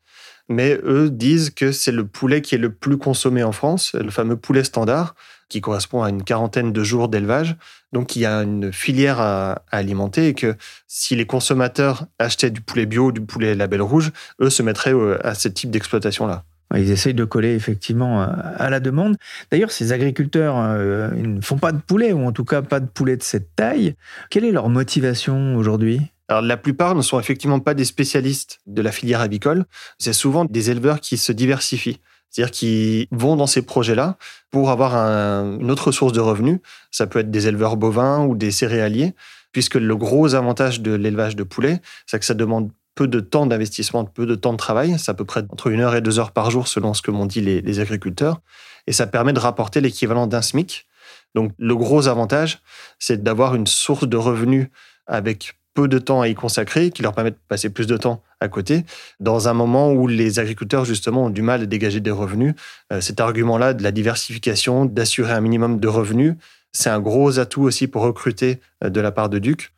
mais 0.49 0.79
eux 0.83 1.09
disent 1.09 1.51
que 1.51 1.71
c'est 1.71 1.91
le 1.91 2.05
poulet 2.05 2.41
qui 2.41 2.55
est 2.55 2.59
le 2.59 2.71
plus 2.71 2.97
consommé 2.97 3.43
en 3.43 3.51
France, 3.51 3.93
le 3.93 4.09
fameux 4.09 4.35
poulet 4.35 4.63
standard, 4.63 5.15
qui 5.47 5.61
correspond 5.61 6.03
à 6.03 6.09
une 6.09 6.23
quarantaine 6.23 6.73
de 6.73 6.83
jours 6.83 7.07
d'élevage. 7.07 7.55
Donc 7.93 8.15
il 8.15 8.21
y 8.21 8.25
a 8.25 8.41
une 8.41 8.71
filière 8.73 9.19
à, 9.19 9.63
alimenter 9.71 10.27
et 10.27 10.33
que 10.33 10.55
si 10.87 11.15
les 11.15 11.25
consommateurs 11.25 12.05
achetaient 12.19 12.51
du 12.51 12.61
poulet 12.61 12.85
bio, 12.85 13.11
du 13.11 13.21
poulet 13.21 13.55
label 13.55 13.81
rouge, 13.81 14.11
eux 14.41 14.49
se 14.49 14.63
mettraient 14.63 14.93
à 15.23 15.35
ce 15.35 15.47
type 15.47 15.71
d'exploitation-là. 15.71 16.43
Ils 16.75 16.91
essayent 16.91 17.15
de 17.15 17.25
coller 17.25 17.55
effectivement 17.55 18.21
à 18.21 18.69
la 18.69 18.79
demande. 18.79 19.17
D'ailleurs, 19.51 19.71
ces 19.71 19.91
agriculteurs 19.91 20.55
euh, 20.59 21.09
ne 21.15 21.41
font 21.41 21.57
pas 21.57 21.71
de 21.71 21.79
poulet, 21.79 22.13
ou 22.13 22.23
en 22.27 22.31
tout 22.31 22.45
cas 22.45 22.61
pas 22.61 22.79
de 22.79 22.85
poulet 22.85 23.17
de 23.17 23.23
cette 23.23 23.55
taille. 23.55 23.95
Quelle 24.29 24.45
est 24.45 24.51
leur 24.51 24.69
motivation 24.69 25.55
aujourd'hui? 25.55 26.01
Alors, 26.29 26.43
la 26.43 26.57
plupart 26.57 26.93
ne 26.93 27.01
sont 27.01 27.19
effectivement 27.19 27.59
pas 27.59 27.73
des 27.73 27.85
spécialistes 27.85 28.59
de 28.67 28.83
la 28.83 28.91
filière 28.91 29.19
avicole. 29.19 29.65
C'est 29.97 30.13
souvent 30.13 30.45
des 30.45 30.69
éleveurs 30.69 31.01
qui 31.01 31.17
se 31.17 31.31
diversifient. 31.31 31.99
C'est-à-dire 32.29 32.51
qui 32.51 33.07
vont 33.11 33.35
dans 33.35 33.47
ces 33.47 33.63
projets-là 33.63 34.15
pour 34.51 34.69
avoir 34.69 34.95
une 34.95 35.71
autre 35.71 35.91
source 35.91 36.13
de 36.13 36.19
revenus. 36.19 36.59
Ça 36.91 37.07
peut 37.07 37.19
être 37.19 37.31
des 37.31 37.47
éleveurs 37.47 37.77
bovins 37.77 38.23
ou 38.23 38.35
des 38.35 38.51
céréaliers, 38.51 39.15
puisque 39.51 39.73
le 39.73 39.95
gros 39.95 40.35
avantage 40.35 40.81
de 40.81 40.93
l'élevage 40.93 41.35
de 41.35 41.41
poulets, 41.41 41.81
c'est 42.05 42.19
que 42.19 42.25
ça 42.25 42.35
demande 42.35 42.69
peu 42.93 43.07
de 43.07 43.19
temps 43.19 43.47
d'investissement, 43.47 44.05
peu 44.05 44.27
de 44.27 44.35
temps 44.35 44.51
de 44.51 44.57
travail. 44.57 44.99
C'est 44.99 45.09
à 45.09 45.15
peu 45.15 45.25
près 45.25 45.41
entre 45.49 45.67
une 45.67 45.79
heure 45.79 45.95
et 45.95 46.01
deux 46.01 46.19
heures 46.19 46.31
par 46.31 46.51
jour, 46.51 46.67
selon 46.67 46.93
ce 46.93 47.01
que 47.01 47.09
m'ont 47.09 47.25
dit 47.25 47.41
les, 47.41 47.61
les 47.61 47.79
agriculteurs. 47.79 48.39
Et 48.85 48.93
ça 48.93 49.07
permet 49.07 49.33
de 49.33 49.39
rapporter 49.39 49.81
l'équivalent 49.81 50.27
d'un 50.27 50.43
SMIC. 50.43 50.85
Donc, 51.33 51.53
le 51.57 51.75
gros 51.75 52.07
avantage, 52.07 52.59
c'est 52.99 53.23
d'avoir 53.23 53.55
une 53.55 53.65
source 53.65 54.07
de 54.07 54.17
revenus 54.17 54.67
avec 55.07 55.58
peu 55.79 55.87
de 55.87 55.97
temps 55.97 56.19
à 56.19 56.27
y 56.27 56.35
consacrer, 56.35 56.91
qui 56.91 57.03
leur 57.03 57.13
permet 57.13 57.31
de 57.31 57.37
passer 57.47 57.69
plus 57.69 57.87
de 57.87 57.95
temps 57.95 58.21
à 58.41 58.49
côté, 58.49 58.83
dans 59.21 59.47
un 59.47 59.53
moment 59.53 59.93
où 59.93 60.07
les 60.07 60.37
agriculteurs, 60.37 60.83
justement, 60.83 61.25
ont 61.25 61.29
du 61.29 61.41
mal 61.41 61.61
à 61.61 61.65
dégager 61.65 62.01
des 62.01 62.11
revenus. 62.11 62.53
Euh, 62.91 62.99
cet 62.99 63.21
argument-là 63.21 63.73
de 63.73 63.81
la 63.81 63.91
diversification, 63.91 64.83
d'assurer 64.83 65.31
un 65.31 65.39
minimum 65.39 65.79
de 65.79 65.87
revenus, 65.87 66.35
c'est 66.73 66.89
un 66.89 66.99
gros 66.99 67.39
atout 67.39 67.61
aussi 67.61 67.87
pour 67.87 68.01
recruter 68.01 68.59
euh, 68.83 68.89
de 68.89 68.99
la 68.99 69.13
part 69.13 69.29
de 69.29 69.39
Duc, 69.39 69.71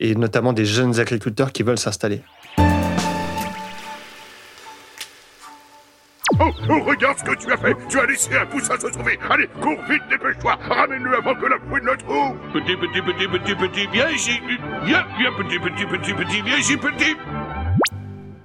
et 0.00 0.16
notamment 0.16 0.52
des 0.52 0.64
jeunes 0.64 0.98
agriculteurs 0.98 1.52
qui 1.52 1.62
veulent 1.62 1.78
s'installer. 1.78 2.22
Oh, 6.68 6.80
regarde 6.80 7.18
ce 7.18 7.24
que 7.24 7.34
tu 7.34 7.52
as 7.52 7.56
fait. 7.56 7.76
Tu 7.88 7.98
as 7.98 8.06
laissé 8.06 8.36
un 8.36 8.46
poussin 8.46 8.74
se 8.78 8.90
sauver. 8.90 9.18
Allez, 9.28 9.48
cours 9.60 9.82
vite, 9.88 10.02
dépêche-toi. 10.08 10.58
Ramène-le 10.68 11.16
avant 11.16 11.34
que 11.34 11.46
la 11.46 11.58
fouine 11.58 11.84
le 11.84 11.96
trouve. 11.96 12.36
Petit, 12.52 12.76
petit, 12.76 13.02
petit, 13.02 13.28
petit, 13.28 13.54
petit, 13.54 13.86
viens 13.92 14.08
ici. 14.10 14.40
Viens, 14.84 15.04
viens, 15.18 15.32
petit, 15.32 15.58
petit, 15.58 15.84
petit, 15.86 16.14
petit, 16.14 16.42
viens 16.42 16.56
ici, 16.56 16.76
petit 16.76 17.16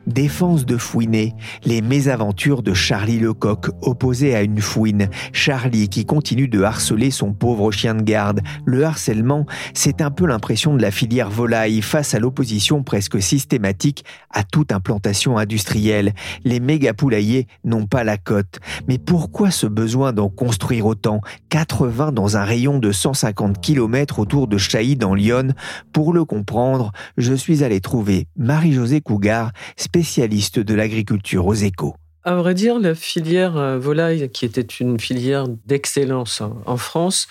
Défense 0.09 0.65
de 0.65 0.75
fouiner, 0.75 1.35
les 1.65 1.83
mésaventures 1.83 2.63
de 2.63 2.73
Charlie 2.73 3.19
Lecoq 3.19 3.67
opposé 3.83 4.33
à 4.35 4.41
une 4.41 4.59
fouine. 4.59 5.07
Charlie 5.33 5.87
qui 5.87 6.03
continue 6.03 6.47
de 6.47 6.63
harceler 6.63 7.11
son 7.11 7.31
pauvre 7.31 7.71
chien 7.71 7.93
de 7.93 8.01
garde. 8.01 8.41
Le 8.65 8.83
harcèlement, 8.85 9.45
c'est 9.75 10.01
un 10.01 10.09
peu 10.09 10.25
l'impression 10.25 10.73
de 10.73 10.81
la 10.81 10.89
filière 10.89 11.29
volaille 11.29 11.83
face 11.83 12.15
à 12.15 12.19
l'opposition 12.19 12.81
presque 12.81 13.21
systématique 13.21 14.03
à 14.31 14.43
toute 14.43 14.71
implantation 14.71 15.37
industrielle. 15.37 16.13
Les 16.43 16.59
méga 16.59 16.95
poulaillers 16.95 17.45
n'ont 17.63 17.85
pas 17.85 18.03
la 18.03 18.17
cote. 18.17 18.57
Mais 18.87 18.97
pourquoi 18.97 19.51
ce 19.51 19.67
besoin 19.67 20.11
d'en 20.11 20.29
construire 20.29 20.87
autant? 20.87 21.21
80 21.49 22.13
dans 22.13 22.35
un 22.35 22.43
rayon 22.43 22.79
de 22.79 22.91
150 22.91 23.61
km 23.61 24.17
autour 24.17 24.47
de 24.47 24.57
Chailly 24.57 24.95
dans 24.95 25.13
Lyon 25.13 25.53
Pour 25.93 26.13
le 26.13 26.25
comprendre, 26.25 26.93
je 27.17 27.35
suis 27.35 27.63
allé 27.63 27.79
trouver 27.79 28.25
Marie-Josée 28.37 29.01
Cougar, 29.01 29.51
spécialiste 29.77 29.98
de 30.01 30.73
l'agriculture 30.73 31.45
aux 31.45 31.53
échos. 31.53 31.95
À 32.23 32.35
vrai 32.35 32.53
dire, 32.53 32.79
la 32.79 32.95
filière 32.95 33.55
euh, 33.55 33.79
volaille, 33.79 34.29
qui 34.29 34.45
était 34.45 34.61
une 34.61 34.99
filière 34.99 35.47
d'excellence 35.65 36.41
hein, 36.41 36.53
en 36.65 36.75
France, 36.75 37.27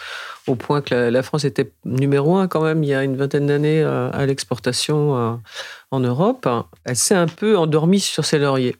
au 0.47 0.55
point 0.55 0.81
que 0.81 0.95
la 0.95 1.23
France 1.23 1.45
était 1.45 1.71
numéro 1.85 2.37
un 2.37 2.49
quand 2.49 2.63
même 2.63 2.83
il 2.83 2.89
y 2.89 2.95
a 2.95 3.05
une 3.05 3.17
vingtaine 3.17 3.47
d'années 3.47 3.83
euh, 3.83 4.11
à 4.13 4.25
l'exportation 4.25 5.17
euh, 5.17 5.35
en 5.91 6.01
Europe, 6.01 6.49
elle 6.85 6.97
s'est 6.97 7.15
un 7.15 7.27
peu 7.27 7.59
endormie 7.59 8.01
sur 8.01 8.25
ses 8.25 8.39
lauriers. 8.39 8.77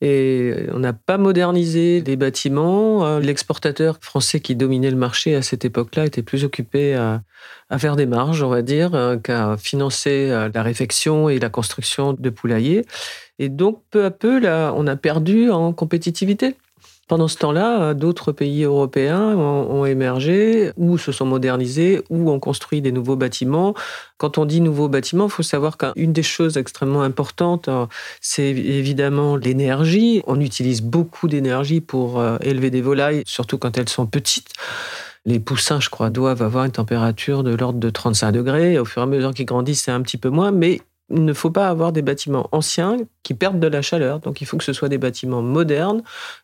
Et 0.00 0.66
on 0.72 0.80
n'a 0.80 0.92
pas 0.92 1.18
modernisé 1.18 2.02
les 2.04 2.16
bâtiments. 2.16 3.06
Euh, 3.06 3.20
l'exportateur 3.20 3.98
français 4.00 4.40
qui 4.40 4.56
dominait 4.56 4.90
le 4.90 4.96
marché 4.96 5.34
à 5.34 5.42
cette 5.42 5.64
époque-là 5.64 6.06
était 6.06 6.22
plus 6.22 6.44
occupé 6.44 6.94
à, 6.94 7.22
faire 7.78 7.96
des 7.96 8.06
marges, 8.06 8.42
on 8.42 8.48
va 8.48 8.62
dire, 8.62 8.94
euh, 8.94 9.16
qu'à 9.16 9.56
financer 9.56 10.30
euh, 10.30 10.48
la 10.52 10.62
réfection 10.62 11.28
et 11.28 11.38
la 11.38 11.48
construction 11.48 12.12
de 12.12 12.30
poulaillers. 12.30 12.84
Et 13.38 13.48
donc, 13.48 13.82
peu 13.90 14.04
à 14.04 14.10
peu, 14.10 14.38
là, 14.38 14.72
on 14.76 14.86
a 14.86 14.96
perdu 14.96 15.50
en 15.50 15.72
compétitivité. 15.72 16.56
Pendant 17.08 17.28
ce 17.28 17.36
temps-là, 17.36 17.82
euh, 17.82 17.94
d'autres 17.94 18.32
pays 18.32 18.64
européens 18.64 19.36
ont, 19.36 19.84
émergé, 19.84 20.72
ou 20.76 20.96
se 20.96 21.12
sont 21.12 21.26
modernisés, 21.26 22.02
ou 22.08 22.30
ont 22.30 22.40
construit 22.40 22.80
des 22.80 22.92
nouveaux 22.92 23.16
bâtiments. 23.16 23.74
Quand 24.16 24.38
on 24.38 24.46
dit 24.46 24.60
nouveaux 24.60 24.88
bâtiments, 24.88 25.26
il 25.26 25.30
faut 25.30 25.42
savoir 25.42 25.76
qu'une 25.76 26.12
des 26.12 26.22
choses 26.22 26.56
extrêmement 26.56 27.02
importantes, 27.02 27.68
euh, 27.68 27.86
c'est 28.20 28.48
évidemment 28.48 29.36
l'énergie. 29.36 30.22
On 30.26 30.40
utilise 30.40 30.82
beaucoup 30.82 31.28
d'énergie 31.28 31.80
pour 31.80 32.18
euh, 32.18 32.38
élever 32.40 32.70
des 32.70 32.80
volailles, 32.80 33.22
surtout 33.26 33.58
quand 33.58 33.76
elles 33.76 33.88
sont 33.88 34.06
petites. 34.06 34.48
Les 35.26 35.40
poussins, 35.40 35.80
je 35.80 35.90
crois, 35.90 36.10
doivent 36.10 36.42
avoir 36.42 36.64
une 36.64 36.72
température 36.72 37.42
de 37.42 37.54
l'ordre 37.54 37.78
de 37.78 37.90
35 37.90 38.32
degrés. 38.32 38.78
Au 38.78 38.84
fur 38.84 39.02
et 39.02 39.04
à 39.04 39.06
mesure 39.06 39.32
qu'ils 39.32 39.46
grandissent, 39.46 39.84
c'est 39.84 39.90
un 39.90 40.02
petit 40.02 40.18
peu 40.18 40.28
moins, 40.28 40.52
mais 40.52 40.80
il 41.10 41.24
ne 41.24 41.32
faut 41.32 41.50
pas 41.50 41.68
avoir 41.68 41.92
des 41.92 42.02
bâtiments 42.02 42.48
anciens 42.52 42.96
qui 43.22 43.34
perdent 43.34 43.60
de 43.60 43.66
la 43.66 43.82
chaleur. 43.82 44.20
Donc 44.20 44.40
il 44.40 44.46
faut 44.46 44.56
que 44.56 44.64
ce 44.64 44.72
soit 44.72 44.88
des 44.88 44.98
bâtiments 44.98 45.42
modernes 45.42 46.02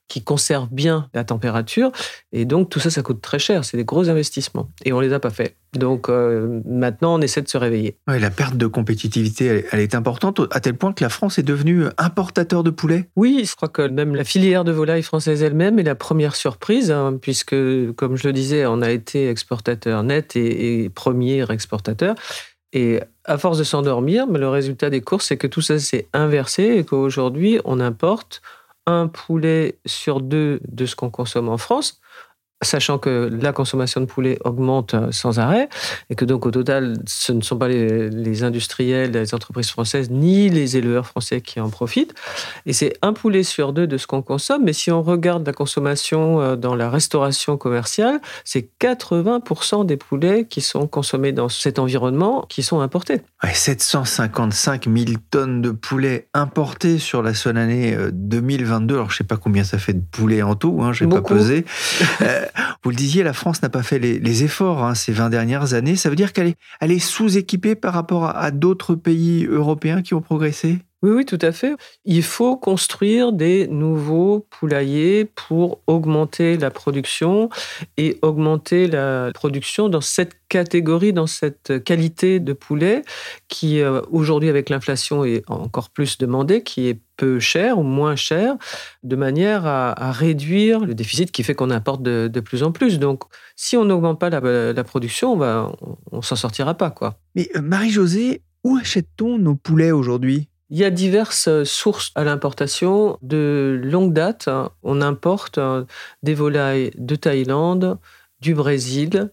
qui 0.08 0.22
conservent 0.22 0.68
bien 0.70 1.08
la 1.14 1.24
température. 1.24 1.92
Et 2.32 2.44
donc 2.44 2.68
tout 2.68 2.80
ça, 2.80 2.90
ça 2.90 3.02
coûte 3.02 3.22
très 3.22 3.38
cher. 3.38 3.64
C'est 3.64 3.76
des 3.76 3.84
gros 3.84 4.08
investissements. 4.08 4.68
Et 4.84 4.92
on 4.92 5.00
ne 5.00 5.06
les 5.06 5.12
a 5.12 5.20
pas 5.20 5.30
faits. 5.30 5.56
Donc 5.72 6.08
euh, 6.08 6.60
maintenant, 6.66 7.14
on 7.14 7.20
essaie 7.20 7.42
de 7.42 7.48
se 7.48 7.56
réveiller. 7.56 7.96
la 8.06 8.30
perte 8.30 8.56
de 8.56 8.66
compétitivité, 8.66 9.64
elle, 9.70 9.80
est 9.80 9.94
importante 9.94 10.40
à 10.50 10.60
tel 10.60 10.74
point 10.74 10.92
que 10.92 11.04
la 11.04 11.10
France 11.10 11.38
est 11.38 11.42
devenue 11.42 11.84
importateur 11.96 12.62
de 12.62 12.70
poulet. 12.70 13.08
Oui, 13.16 13.44
je 13.48 13.54
crois 13.54 13.68
que 13.68 13.82
même 13.82 14.14
la 14.14 14.24
filière 14.24 14.64
de 14.64 14.72
volaille 14.72 15.02
française 15.02 15.42
elle-même 15.42 15.78
est 15.78 15.84
la 15.84 15.94
première 15.94 16.34
surprise, 16.34 16.90
hein, 16.90 17.18
puisque, 17.20 17.54
comme 17.96 18.16
je 18.16 18.26
le 18.26 18.32
disais, 18.32 18.66
on 18.66 18.82
a 18.82 18.90
été 18.90 19.30
exportateur 19.30 20.02
net 20.02 20.34
et, 20.34 20.84
et 20.84 20.88
premier 20.88 21.50
exportateur. 21.50 22.16
Et 22.72 23.00
à 23.24 23.38
force 23.38 23.58
de 23.58 23.64
s'endormir, 23.64 24.26
le 24.26 24.48
résultat 24.48 24.90
des 24.90 25.00
courses, 25.00 25.26
c'est 25.26 25.36
que 25.36 25.46
tout 25.46 25.60
ça 25.60 25.78
s'est 25.78 26.08
inversé 26.12 26.76
et 26.76 26.84
qu'aujourd'hui, 26.84 27.60
on 27.64 27.80
importe 27.80 28.42
un 28.86 29.08
poulet 29.08 29.78
sur 29.86 30.20
deux 30.20 30.60
de 30.68 30.86
ce 30.86 30.96
qu'on 30.96 31.10
consomme 31.10 31.48
en 31.48 31.58
France 31.58 31.99
sachant 32.62 32.98
que 32.98 33.30
la 33.40 33.52
consommation 33.52 34.00
de 34.00 34.06
poulet 34.06 34.38
augmente 34.44 34.94
euh, 34.94 35.10
sans 35.12 35.38
arrêt 35.38 35.68
et 36.10 36.14
que 36.14 36.24
donc 36.24 36.44
au 36.44 36.50
total, 36.50 36.98
ce 37.06 37.32
ne 37.32 37.40
sont 37.40 37.56
pas 37.56 37.68
les, 37.68 38.42
industriels, 38.42 39.12
les 39.12 39.34
entreprises 39.34 39.70
françaises 39.70 40.10
ni 40.10 40.50
les 40.50 40.76
éleveurs 40.76 41.06
français 41.06 41.40
qui 41.40 41.60
en 41.60 41.70
profitent. 41.70 42.14
Et 42.66 42.72
c'est 42.72 42.98
un 43.00 43.12
poulet 43.12 43.42
sur 43.44 43.72
deux 43.72 43.86
de 43.86 43.96
ce 43.96 44.06
qu'on 44.06 44.22
consomme. 44.22 44.62
Mais 44.64 44.72
si 44.72 44.90
on 44.90 45.02
regarde 45.02 45.46
la 45.46 45.52
consommation 45.52 46.40
euh, 46.40 46.56
dans 46.56 46.74
la 46.74 46.90
restauration 46.90 47.56
commerciale, 47.56 48.20
c'est 48.44 48.68
80% 48.80 49.86
des 49.86 49.96
poulets 49.96 50.44
qui 50.44 50.60
sont 50.60 50.86
consommés 50.86 51.32
dans 51.32 51.48
cet 51.48 51.78
environnement 51.78 52.44
qui 52.48 52.62
sont 52.62 52.80
importés. 52.80 53.22
755 53.52 54.84
000 54.84 55.18
tonnes 55.30 55.62
de 55.62 55.70
poulets 55.70 56.28
importés 56.34 56.98
sur 56.98 57.22
la 57.22 57.32
seule 57.32 57.56
année 57.56 57.96
2022. 58.12 58.94
Euh, 58.94 58.98
Alors 58.98 59.10
je 59.10 59.14
ne 59.14 59.18
sais 59.18 59.24
pas 59.24 59.38
combien 59.38 59.64
ça 59.64 59.78
fait 59.78 59.94
de 59.94 60.02
poulets 60.10 60.42
en 60.42 60.54
tout, 60.54 60.80
hein, 60.82 60.92
je 60.92 61.04
n'ai 61.04 61.10
pas 61.10 61.22
pesé. 61.22 61.64
Vous 62.82 62.90
le 62.90 62.96
disiez, 62.96 63.22
la 63.22 63.32
France 63.32 63.62
n'a 63.62 63.68
pas 63.68 63.82
fait 63.82 63.98
les, 63.98 64.44
efforts 64.44 64.84
hein, 64.84 64.94
ces 64.94 65.12
20 65.12 65.30
dernières 65.30 65.74
années. 65.74 65.96
Ça 65.96 66.08
veut 66.08 66.16
dire 66.16 66.32
qu'elle 66.32 66.54
est, 66.80 66.98
sous-équipée 66.98 67.74
par 67.74 67.94
rapport 67.94 68.36
à 68.36 68.50
d'autres 68.50 68.94
pays 68.94 69.46
européens 69.46 70.02
qui 70.02 70.14
ont 70.14 70.22
progressé? 70.22 70.78
Oui, 71.02 71.12
oui, 71.12 71.24
tout 71.24 71.38
à 71.40 71.50
fait. 71.50 71.76
Il 72.04 72.22
faut 72.22 72.58
construire 72.58 73.32
des 73.32 73.66
nouveaux 73.68 74.46
poulaillers 74.50 75.24
pour 75.24 75.80
augmenter 75.86 76.58
la 76.58 76.70
production 76.70 77.48
et 77.96 78.18
augmenter 78.20 78.86
la 78.86 79.30
production 79.32 79.88
dans 79.88 80.02
cette 80.02 80.34
catégorie, 80.50 81.14
dans 81.14 81.26
cette 81.26 81.82
qualité 81.84 82.38
de 82.38 82.52
poulet 82.52 83.02
qui, 83.48 83.80
euh, 83.80 84.02
aujourd'hui, 84.10 84.50
avec 84.50 84.68
l'inflation, 84.68 85.24
est 85.24 85.42
encore 85.48 85.88
plus 85.88 86.18
demandée, 86.18 86.62
qui 86.62 86.88
est 86.88 87.00
peu 87.20 87.38
cher 87.38 87.78
ou 87.78 87.82
moins 87.82 88.16
cher, 88.16 88.56
de 89.02 89.14
manière 89.14 89.66
à, 89.66 90.10
réduire 90.10 90.80
le 90.80 90.94
déficit 90.94 91.30
qui 91.30 91.42
fait 91.42 91.54
qu'on 91.54 91.70
importe 91.70 92.02
de, 92.02 92.40
plus 92.40 92.62
en 92.62 92.72
plus. 92.72 92.98
Donc, 92.98 93.24
si 93.56 93.76
on 93.76 93.84
n'augmente 93.84 94.18
pas 94.18 94.30
la, 94.30 94.84
production, 94.84 95.38
on 95.38 96.16
ne 96.16 96.22
s'en 96.22 96.36
sortira 96.36 96.74
pas. 96.74 96.90
quoi. 96.90 97.18
Mais 97.34 97.50
euh, 97.56 97.60
Marie-Josée, 97.60 98.40
où 98.64 98.78
achète-t-on 98.78 99.36
nos 99.36 99.54
poulets 99.54 99.90
aujourd'hui? 99.90 100.48
Il 100.70 100.78
y 100.78 100.84
a 100.84 100.90
diverses 100.90 101.64
sources 101.64 102.10
à 102.14 102.24
l'importation. 102.24 103.18
De 103.20 103.78
longue 103.84 104.14
date, 104.14 104.48
on 104.82 105.02
importe 105.02 105.60
des 106.22 106.34
volailles 106.34 106.90
de 106.96 107.16
Thaïlande, 107.16 107.98
du 108.40 108.54
Brésil, 108.54 109.30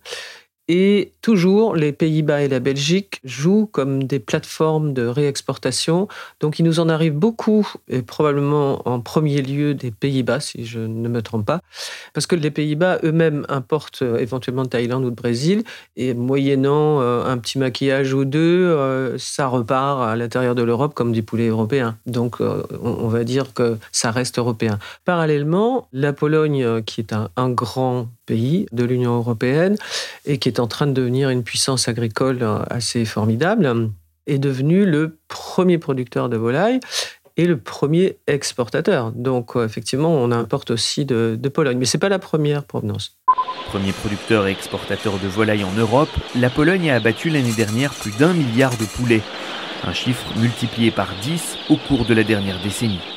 et 0.68 1.14
toujours, 1.22 1.76
les 1.76 1.94
Pays-Bas 1.94 2.42
et 2.42 2.48
la 2.50 2.60
Belgique 2.60 3.22
jouent 3.24 3.70
comme 3.72 4.04
des 4.04 4.20
plateformes 4.20 4.94
de 4.94 5.06
réexportation. 5.06 6.08
Donc, 6.42 6.60
il 6.60 6.64
nous 6.64 6.80
en 6.80 6.90
arrive 6.90 7.14
beaucoup, 7.14 7.68
et 7.88 8.02
probablement 8.02 8.82
en 8.88 9.00
premier 9.00 9.42
lieu 9.42 9.74
des 9.74 9.92
Pays-Bas, 9.92 10.42
si 10.42 10.66
je 10.66 10.80
ne 10.80 11.08
me 11.08 11.22
trompe 11.22 11.46
pas, 11.46 11.62
parce 12.14 12.28
que 12.28 12.36
les 12.36 12.52
Pays-Bas 12.52 13.00
eux-mêmes 13.04 13.46
importent 13.48 14.02
euh, 14.02 14.18
éventuellement 14.18 14.64
de 14.64 14.70
Thaïlande 14.70 15.06
ou 15.06 15.10
de 15.10 15.16
Brésil, 15.16 15.64
et 15.96 16.14
moyennant 16.14 17.02
euh, 17.02 17.24
un 17.26 17.38
petit 17.38 17.60
maquillage 17.60 18.14
ou 18.14 18.26
deux, 18.26 18.66
euh, 18.68 19.18
ça 19.18 19.48
repart 19.48 20.02
à 20.02 20.16
l'intérieur 20.16 20.56
de 20.56 20.64
l'Europe 20.64 20.94
comme 20.94 21.14
du 21.14 21.24
poulet 21.24 21.48
européen. 21.48 21.98
Donc, 22.06 22.40
on 22.40 23.08
va 23.08 23.24
dire 23.24 23.54
que 23.54 23.78
ça 23.92 24.12
reste 24.12 24.38
européen. 24.38 24.80
Parallèlement, 25.06 25.88
la 25.94 26.14
Pologne, 26.14 26.82
qui 26.84 27.02
est 27.02 27.14
un 27.14 27.50
grand 27.50 28.08
pays 28.28 28.68
de 28.72 28.84
l'Union 28.84 29.16
européenne 29.16 29.76
et 30.26 30.38
qui 30.38 30.50
est 30.50 30.57
en 30.60 30.68
train 30.68 30.88
de 30.88 30.94
devenir 30.94 31.30
une 31.30 31.44
puissance 31.44 31.88
agricole 31.88 32.46
assez 32.70 33.06
formidable, 33.06 33.92
est 34.28 34.40
devenu 34.40 34.86
le 34.86 35.18
premier 35.28 35.78
producteur 35.78 36.30
de 36.30 36.38
volailles 36.38 36.80
et 37.38 37.46
le 37.46 37.58
premier 37.58 38.18
exportateur. 38.28 39.12
Donc 39.12 39.54
effectivement, 39.56 40.12
on 40.12 40.32
importe 40.32 40.72
aussi 40.72 41.06
de, 41.06 41.40
Pologne, 41.54 41.78
mais 41.78 41.86
ce 41.86 41.98
n'est 41.98 42.02
pas 42.02 42.10
la 42.10 42.20
première 42.20 42.64
provenance. 42.64 43.18
Premier 43.68 43.92
producteur 43.92 44.48
et 44.48 44.52
exportateur 44.52 45.14
de 45.20 45.28
volailles 45.28 45.64
en 45.64 45.74
Europe, 45.74 46.10
la 46.36 46.50
Pologne 46.50 46.90
a 46.90 46.96
abattu 46.96 47.30
l'année 47.30 47.54
dernière 47.56 47.94
plus 47.94 48.12
d'un 48.18 48.34
milliard 48.34 48.76
de 48.78 48.86
poulets, 48.86 49.22
un 49.84 49.94
chiffre 49.94 50.26
multiplié 50.38 50.92
par 50.92 51.10
10 51.22 51.58
au 51.70 51.78
cours 51.78 52.06
de 52.06 52.14
la 52.14 52.24
dernière 52.24 52.62
décennie. 52.62 53.17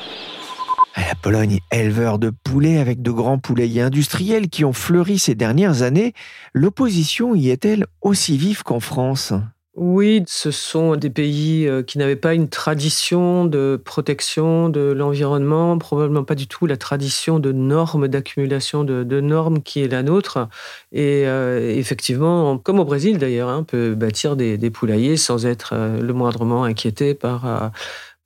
La 0.97 1.15
Pologne 1.15 1.59
éleveur 1.71 2.19
de 2.19 2.31
poulets 2.43 2.77
avec 2.77 3.01
de 3.01 3.11
grands 3.11 3.39
poulaillers 3.39 3.81
industriels 3.81 4.49
qui 4.49 4.65
ont 4.65 4.73
fleuri 4.73 5.19
ces 5.19 5.35
dernières 5.35 5.83
années. 5.83 6.13
L'opposition 6.53 7.33
y 7.33 7.49
est-elle 7.49 7.85
aussi 8.01 8.37
vive 8.37 8.63
qu'en 8.63 8.79
France? 8.79 9.33
Oui, 9.77 10.21
ce 10.27 10.51
sont 10.51 10.97
des 10.97 11.09
pays 11.09 11.65
euh, 11.65 11.81
qui 11.81 11.97
n'avaient 11.97 12.17
pas 12.17 12.33
une 12.33 12.49
tradition 12.49 13.45
de 13.45 13.81
protection 13.83 14.67
de 14.67 14.81
l'environnement, 14.81 15.77
probablement 15.77 16.25
pas 16.25 16.35
du 16.35 16.45
tout 16.45 16.65
la 16.65 16.75
tradition 16.75 17.39
de 17.39 17.53
normes, 17.53 18.09
d'accumulation 18.09 18.83
de, 18.83 19.21
normes 19.21 19.61
qui 19.63 19.81
est 19.81 19.87
la 19.87 20.03
nôtre. 20.03 20.49
Et 20.91 21.23
euh, 21.25 21.73
effectivement, 21.73 22.57
comme 22.57 22.79
au 22.79 22.85
Brésil 22.85 23.17
d'ailleurs, 23.17 23.47
hein, 23.47 23.59
on 23.61 23.63
peut 23.63 23.95
bâtir 23.95 24.35
des, 24.35 24.57
poulaillers 24.71 25.15
sans 25.15 25.45
être 25.45 25.71
euh, 25.73 26.01
le 26.01 26.11
moindrement 26.11 26.65
inquiété 26.65 27.13
par 27.13 27.71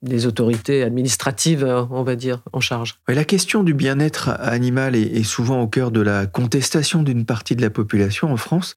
des 0.02 0.26
autorités 0.26 0.82
administratives, 0.82 1.64
on 1.90 2.02
va 2.02 2.16
dire, 2.16 2.42
en 2.52 2.60
charge. 2.60 2.98
la 3.08 3.24
question 3.24 3.62
du 3.62 3.74
bien-être 3.74 4.28
animal 4.40 4.94
est 4.94 5.24
souvent 5.24 5.62
au 5.62 5.66
cœur 5.66 5.90
de 5.90 6.00
la 6.00 6.26
contestation 6.26 7.02
d'une 7.02 7.24
partie 7.24 7.56
de 7.56 7.62
la 7.62 7.70
population 7.70 8.32
en 8.32 8.36
France. 8.36 8.76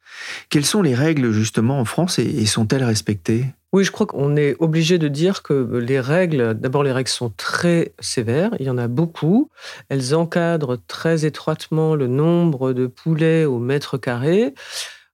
Quelles 0.49 0.65
sont 0.65 0.81
les 0.81 0.95
règles 0.95 1.31
justement 1.31 1.79
en 1.79 1.85
France 1.85 2.19
et 2.19 2.45
sont-elles 2.45 2.83
respectées? 2.83 3.45
Oui, 3.71 3.83
je 3.83 3.91
crois 3.91 4.07
qu'on 4.07 4.35
est 4.35 4.55
obligé 4.59 4.97
de 4.97 5.07
dire 5.07 5.43
que 5.43 5.77
les 5.77 5.99
règles, 5.99 6.55
d'abord 6.55 6.81
les 6.81 6.91
règles 6.91 7.09
sont 7.09 7.29
très 7.29 7.93
sévères, 7.99 8.49
il 8.59 8.65
y 8.65 8.69
en 8.69 8.79
a 8.79 8.87
beaucoup. 8.87 9.51
Elles 9.89 10.15
encadrent 10.15 10.77
très 10.87 11.25
étroitement 11.25 11.93
le 11.93 12.07
nombre 12.07 12.73
de 12.73 12.87
poulets 12.87 13.45
au 13.45 13.59
mètre 13.59 13.99
carré. 13.99 14.55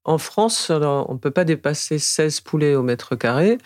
En 0.06 0.18
France, 0.18 0.70
on 0.70 1.14
ne 1.14 1.18
peut 1.18 1.32
pas 1.32 1.44
dépasser 1.44 2.00
16 2.00 2.40
poulets 2.42 2.76
au 2.76 2.84
mètre 2.84 3.18
carré 3.18 3.58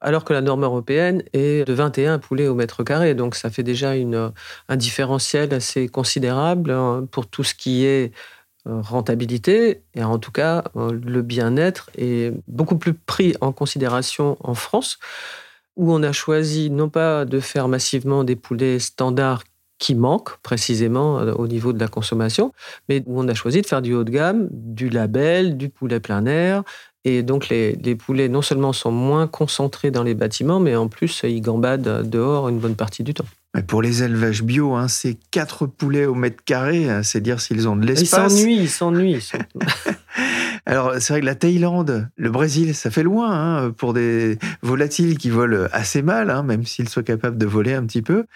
alors 0.00 0.24
que 0.24 0.32
la 0.32 0.40
norme 0.40 0.64
européenne 0.64 1.22
est 1.32 1.66
de 1.66 1.72
21 1.72 2.18
poulets 2.18 2.48
au 2.48 2.54
mètre 2.54 2.84
carré. 2.84 3.14
Donc 3.14 3.34
ça 3.34 3.50
fait 3.50 3.62
déjà 3.62 3.96
une, 3.96 4.32
un 4.68 4.76
différentiel 4.76 5.52
assez 5.54 5.88
considérable 5.88 6.70
hein, 6.70 7.06
pour 7.10 7.26
tout 7.26 7.44
ce 7.44 7.54
qui 7.54 7.84
est 7.84 8.12
euh, 8.66 8.82
rentabilité, 8.82 9.82
et 9.94 10.04
en 10.04 10.18
tout 10.18 10.32
cas 10.32 10.64
euh, 10.76 10.92
le 10.92 11.22
bien-être 11.22 11.88
est 11.96 12.30
beaucoup 12.46 12.76
plus 12.76 12.92
pris 12.92 13.34
en 13.40 13.52
considération 13.52 14.36
en 14.40 14.52
France, 14.52 14.98
où 15.76 15.90
on 15.92 16.02
a 16.02 16.12
choisi 16.12 16.68
non 16.68 16.90
pas 16.90 17.24
de 17.24 17.40
faire 17.40 17.68
massivement 17.68 18.22
des 18.22 18.36
poulets 18.36 18.78
standards 18.78 19.44
qui 19.78 19.94
manquent 19.94 20.36
précisément 20.42 21.18
euh, 21.20 21.32
au 21.32 21.48
niveau 21.48 21.72
de 21.72 21.80
la 21.80 21.88
consommation, 21.88 22.52
mais 22.88 23.02
où 23.06 23.18
on 23.18 23.28
a 23.28 23.34
choisi 23.34 23.62
de 23.62 23.66
faire 23.66 23.80
du 23.80 23.94
haut 23.94 24.04
de 24.04 24.10
gamme, 24.10 24.46
du 24.52 24.90
label, 24.90 25.56
du 25.56 25.70
poulet 25.70 25.98
plein 25.98 26.26
air, 26.26 26.62
et 27.04 27.22
donc, 27.22 27.48
les, 27.48 27.94
poulets, 27.94 28.28
non 28.28 28.42
seulement 28.42 28.72
sont 28.72 28.92
moins 28.92 29.26
concentrés 29.26 29.90
dans 29.90 30.02
les 30.02 30.14
bâtiments, 30.14 30.60
mais 30.60 30.76
en 30.76 30.88
plus, 30.88 31.22
ils 31.24 31.40
gambadent 31.40 32.08
dehors 32.08 32.48
une 32.48 32.58
bonne 32.58 32.74
partie 32.74 33.02
du 33.02 33.14
temps. 33.14 33.24
Pour 33.66 33.82
les 33.82 34.02
élevages 34.04 34.42
bio, 34.42 34.74
hein, 34.74 34.86
c'est 34.86 35.16
4 35.32 35.66
poulets 35.66 36.04
au 36.04 36.14
mètre 36.14 36.44
carré, 36.44 36.88
hein, 36.88 37.02
c'est 37.02 37.20
dire 37.20 37.40
s'ils 37.40 37.68
ont 37.68 37.74
de 37.74 37.84
l'espace. 37.84 38.32
Ils 38.32 38.38
s'ennuient, 38.38 38.60
ils 38.60 38.70
s'ennuient. 38.70 39.30
Alors, 40.66 40.94
c'est 41.00 41.14
vrai 41.14 41.20
que 41.20 41.26
la 41.26 41.34
Thaïlande, 41.34 42.08
le 42.16 42.30
Brésil, 42.30 42.74
ça 42.74 42.90
fait 42.90 43.02
loin 43.02 43.32
hein, 43.32 43.70
pour 43.70 43.92
des 43.92 44.38
volatiles 44.62 45.18
qui 45.18 45.30
volent 45.30 45.66
assez 45.72 46.02
mal, 46.02 46.42
même 46.44 46.64
s'ils 46.64 46.88
soient 46.88 47.02
capables 47.02 47.38
de 47.38 47.46
voler 47.46 47.72
un 47.72 47.84
petit 47.86 48.02
peu. 48.02 48.26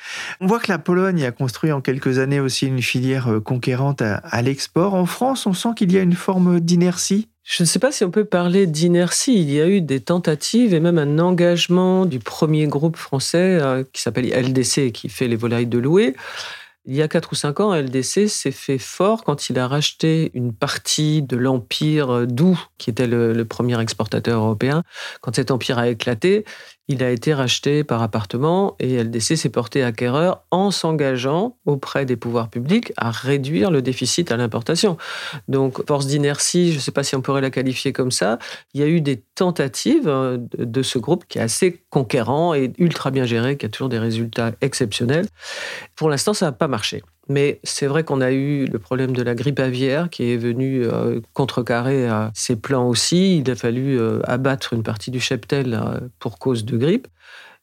On 0.41 0.47
voit 0.47 0.59
que 0.59 0.73
la 0.73 0.79
Pologne 0.79 1.23
a 1.25 1.31
construit 1.31 1.71
en 1.71 1.81
quelques 1.81 2.19
années 2.19 2.41
aussi 2.41 2.67
une 2.67 2.83
filière 2.83 3.31
euh, 3.31 3.41
conquérante 3.41 4.03
à 4.03 4.43
l'export. 4.43 4.95
En 4.95 5.07
France, 5.07 5.47
on 5.47 5.53
sent 5.53 5.71
qu'il 5.77 5.93
y 5.93 5.99
a 5.99 6.03
une 6.03 6.15
forme 6.15 6.59
d'inertie 6.59 7.29
je 7.45 7.63
ne 7.63 7.67
sais 7.67 7.79
pas 7.79 7.93
si 7.93 8.05
on 8.05 8.11
peut 8.11 8.25
parler 8.25 8.67
d'inertie. 8.67 9.39
Il 9.39 9.51
y 9.51 9.61
a 9.61 9.69
eu 9.69 9.83
des 9.83 10.01
tentatives 10.01 10.73
et 10.73 10.81
même 10.81 10.99
un 10.99 11.19
engagement 11.19 12.07
du 12.07 12.19
premier 12.19 12.67
groupe 12.67 12.97
français 12.97 13.59
euh, 13.61 13.85
qui 13.93 14.01
s'appelle 14.01 14.31
LDC, 14.31 14.93
qui 14.93 15.11
fait 15.11 15.29
les 15.29 15.37
volailles 15.37 15.67
de 15.67 15.79
louer. 15.79 16.17
Il 16.87 16.95
y 16.95 17.03
a 17.03 17.09
4 17.09 17.33
ou 17.33 17.35
5 17.35 17.61
ans, 17.61 17.75
LDC 17.75 18.29
s'est 18.29 18.51
fait 18.51 18.79
fort 18.79 19.25
quand 19.25 19.49
il 19.49 19.59
a 19.59 19.67
racheté 19.69 20.31
une 20.35 20.53
partie 20.53 21.23
de 21.23 21.37
l'empire 21.37 22.27
d'Où, 22.27 22.61
qui 22.77 22.91
était 22.91 23.07
le, 23.07 23.43
premier 23.45 23.81
exportateur 23.81 24.43
européen. 24.43 24.83
Quand 25.23 25.35
cet 25.35 25.51
empire 25.51 25.79
a 25.79 25.89
éclaté, 25.89 26.45
il 26.89 27.03
a 27.03 27.11
été 27.11 27.33
racheté 27.33 27.83
par 27.83 28.03
appartement 28.03 28.77
et 28.79 29.03
LDC 29.03 29.37
s'est 29.37 29.49
porté 29.49 29.83
acquéreur 29.83 30.45
en 30.51 30.71
s'engageant 30.71 31.57
auprès 31.65 32.05
des 32.05 32.17
pouvoirs 32.17 32.51
publics 32.51 32.93
à 32.97 33.11
réduire 33.11 33.71
le 33.71 33.81
déficit 33.81 34.31
à 34.31 34.37
l'importation. 34.37 34.97
Donc, 35.49 35.87
force 35.87 36.07
d'inertie, 36.07 36.73
je 36.73 36.77
ne 36.77 36.81
sais 36.81 36.93
pas 36.93 37.03
si 37.03 37.17
on 37.17 37.23
pourrait 37.23 37.41
la 37.41 37.51
qualifier 37.51 37.93
comme 37.93 38.11
ça, 38.11 38.39
il 38.75 38.81
y 38.81 38.85
a 38.85 38.87
eu 38.87 39.01
des 39.01 39.23
tentatives 39.35 40.09
euh, 40.09 40.39
de 40.59 40.83
ce 40.83 40.99
groupe 40.99 41.25
qui 41.27 41.39
est 41.39 41.43
assez 41.43 41.83
conquérant 41.91 42.55
et 42.55 42.73
ultra 42.79 43.11
bien 43.11 43.25
géré, 43.25 43.57
qui 43.57 43.67
a 43.67 43.69
toujours 43.69 43.89
des 43.89 43.99
résultats 43.99 44.53
exceptionnels. 44.61 45.27
Pour 45.97 46.11
l'instant, 46.11 46.35
ça 46.35 46.47
n'a 46.47 46.53
pas 46.53 46.69
marché. 46.69 47.03
Mais 47.29 47.61
c'est 47.65 47.87
vrai 47.87 48.05
qu'on 48.05 48.21
a 48.21 48.33
eu 48.33 48.67
le 48.67 48.79
problème 48.79 49.13
de 49.13 49.23
la 49.23 49.35
grippe 49.35 49.61
aviaire 49.61 50.11
qui 50.11 50.31
est 50.31 50.37
venu 50.37 50.85
euh, 50.85 51.21
contrecarrer 51.33 52.09
euh, 52.09 52.29
ces 52.35 52.57
plans 52.57 52.89
aussi. 52.89 53.39
Il 53.39 53.51
a 53.51 53.55
fallu 53.55 53.99
euh, 53.99 54.21
abattre 54.25 54.75
une 54.75 54.83
partie 54.83 55.11
du 55.11 55.21
cheptel 55.21 55.81
pour 56.19 56.39
cause 56.39 56.65
de 56.65 56.77
grippe. 56.77 57.09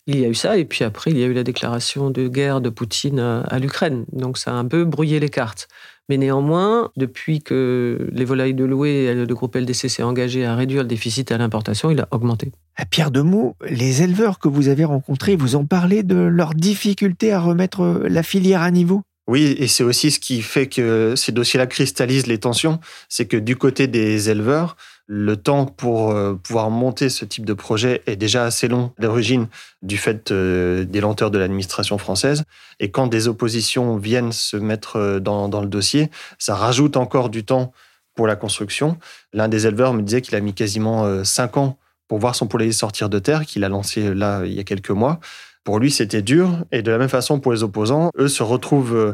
Il 0.07 0.19
y 0.19 0.25
a 0.25 0.29
eu 0.29 0.33
ça, 0.33 0.57
et 0.57 0.65
puis 0.65 0.83
après, 0.83 1.11
il 1.11 1.19
y 1.19 1.23
a 1.23 1.27
eu 1.27 1.33
la 1.33 1.43
déclaration 1.43 2.09
de 2.09 2.27
guerre 2.27 2.59
de 2.59 2.69
Poutine 2.69 3.19
à 3.19 3.59
l'Ukraine. 3.59 4.05
Donc 4.11 4.39
ça 4.39 4.51
a 4.51 4.55
un 4.55 4.65
peu 4.65 4.83
brouillé 4.83 5.19
les 5.19 5.29
cartes. 5.29 5.67
Mais 6.09 6.17
néanmoins, 6.17 6.89
depuis 6.97 7.41
que 7.41 8.09
les 8.11 8.25
volailles 8.25 8.55
de 8.55 8.65
louer, 8.65 9.13
le 9.13 9.33
groupe 9.33 9.55
LDC 9.55 9.89
s'est 9.89 10.01
engagé 10.01 10.43
à 10.43 10.55
réduire 10.55 10.81
le 10.81 10.87
déficit 10.87 11.31
à 11.31 11.37
l'importation, 11.37 11.91
il 11.91 12.01
a 12.01 12.07
augmenté. 12.09 12.51
Pierre 12.89 13.11
Demou, 13.11 13.55
les 13.69 14.01
éleveurs 14.01 14.39
que 14.39 14.47
vous 14.47 14.67
avez 14.69 14.85
rencontrés 14.85 15.35
vous 15.35 15.55
ont 15.55 15.65
parlé 15.65 16.01
de 16.01 16.15
leur 16.15 16.55
difficulté 16.55 17.31
à 17.31 17.39
remettre 17.39 18.03
la 18.09 18.23
filière 18.23 18.63
à 18.63 18.71
niveau? 18.71 19.03
Oui, 19.27 19.55
et 19.59 19.67
c'est 19.67 19.83
aussi 19.83 20.11
ce 20.11 20.19
qui 20.19 20.41
fait 20.41 20.67
que 20.67 21.13
ces 21.15 21.31
dossiers-là 21.31 21.67
cristallisent 21.67 22.27
les 22.27 22.39
tensions, 22.39 22.79
c'est 23.07 23.27
que 23.27 23.37
du 23.37 23.55
côté 23.55 23.87
des 23.87 24.29
éleveurs, 24.29 24.75
le 25.13 25.35
temps 25.35 25.65
pour 25.65 26.11
euh, 26.11 26.35
pouvoir 26.35 26.69
monter 26.69 27.09
ce 27.09 27.25
type 27.25 27.45
de 27.45 27.53
projet 27.53 28.01
est 28.07 28.15
déjà 28.15 28.45
assez 28.45 28.69
long 28.69 28.93
d'origine 28.97 29.47
du 29.81 29.97
fait 29.97 30.31
euh, 30.31 30.85
des 30.85 31.01
lenteurs 31.01 31.31
de 31.31 31.37
l'administration 31.37 31.97
française. 31.97 32.45
Et 32.79 32.91
quand 32.91 33.07
des 33.07 33.27
oppositions 33.27 33.97
viennent 33.97 34.31
se 34.31 34.55
mettre 34.55 34.95
euh, 34.95 35.19
dans, 35.19 35.49
dans 35.49 35.61
le 35.61 35.67
dossier, 35.67 36.09
ça 36.39 36.55
rajoute 36.55 36.95
encore 36.95 37.29
du 37.29 37.43
temps 37.43 37.73
pour 38.15 38.25
la 38.25 38.37
construction. 38.37 38.97
L'un 39.33 39.49
des 39.49 39.67
éleveurs 39.67 39.93
me 39.93 40.01
disait 40.01 40.21
qu'il 40.21 40.35
a 40.35 40.39
mis 40.39 40.53
quasiment 40.53 41.23
cinq 41.23 41.57
ans 41.57 41.77
pour 42.07 42.19
voir 42.19 42.35
son 42.35 42.47
poulailler 42.47 42.73
sortir 42.73 43.07
de 43.07 43.19
terre, 43.19 43.45
qu'il 43.45 43.63
a 43.63 43.69
lancé 43.69 44.13
là 44.13 44.43
il 44.45 44.53
y 44.53 44.59
a 44.59 44.63
quelques 44.63 44.91
mois. 44.91 45.19
Pour 45.63 45.79
lui, 45.79 45.91
c'était 45.91 46.21
dur. 46.21 46.65
Et 46.71 46.81
de 46.81 46.91
la 46.91 46.97
même 46.97 47.09
façon, 47.09 47.39
pour 47.39 47.51
les 47.51 47.63
opposants, 47.63 48.09
eux 48.17 48.27
se 48.27 48.41
retrouvent, 48.41 48.95
euh, 48.95 49.13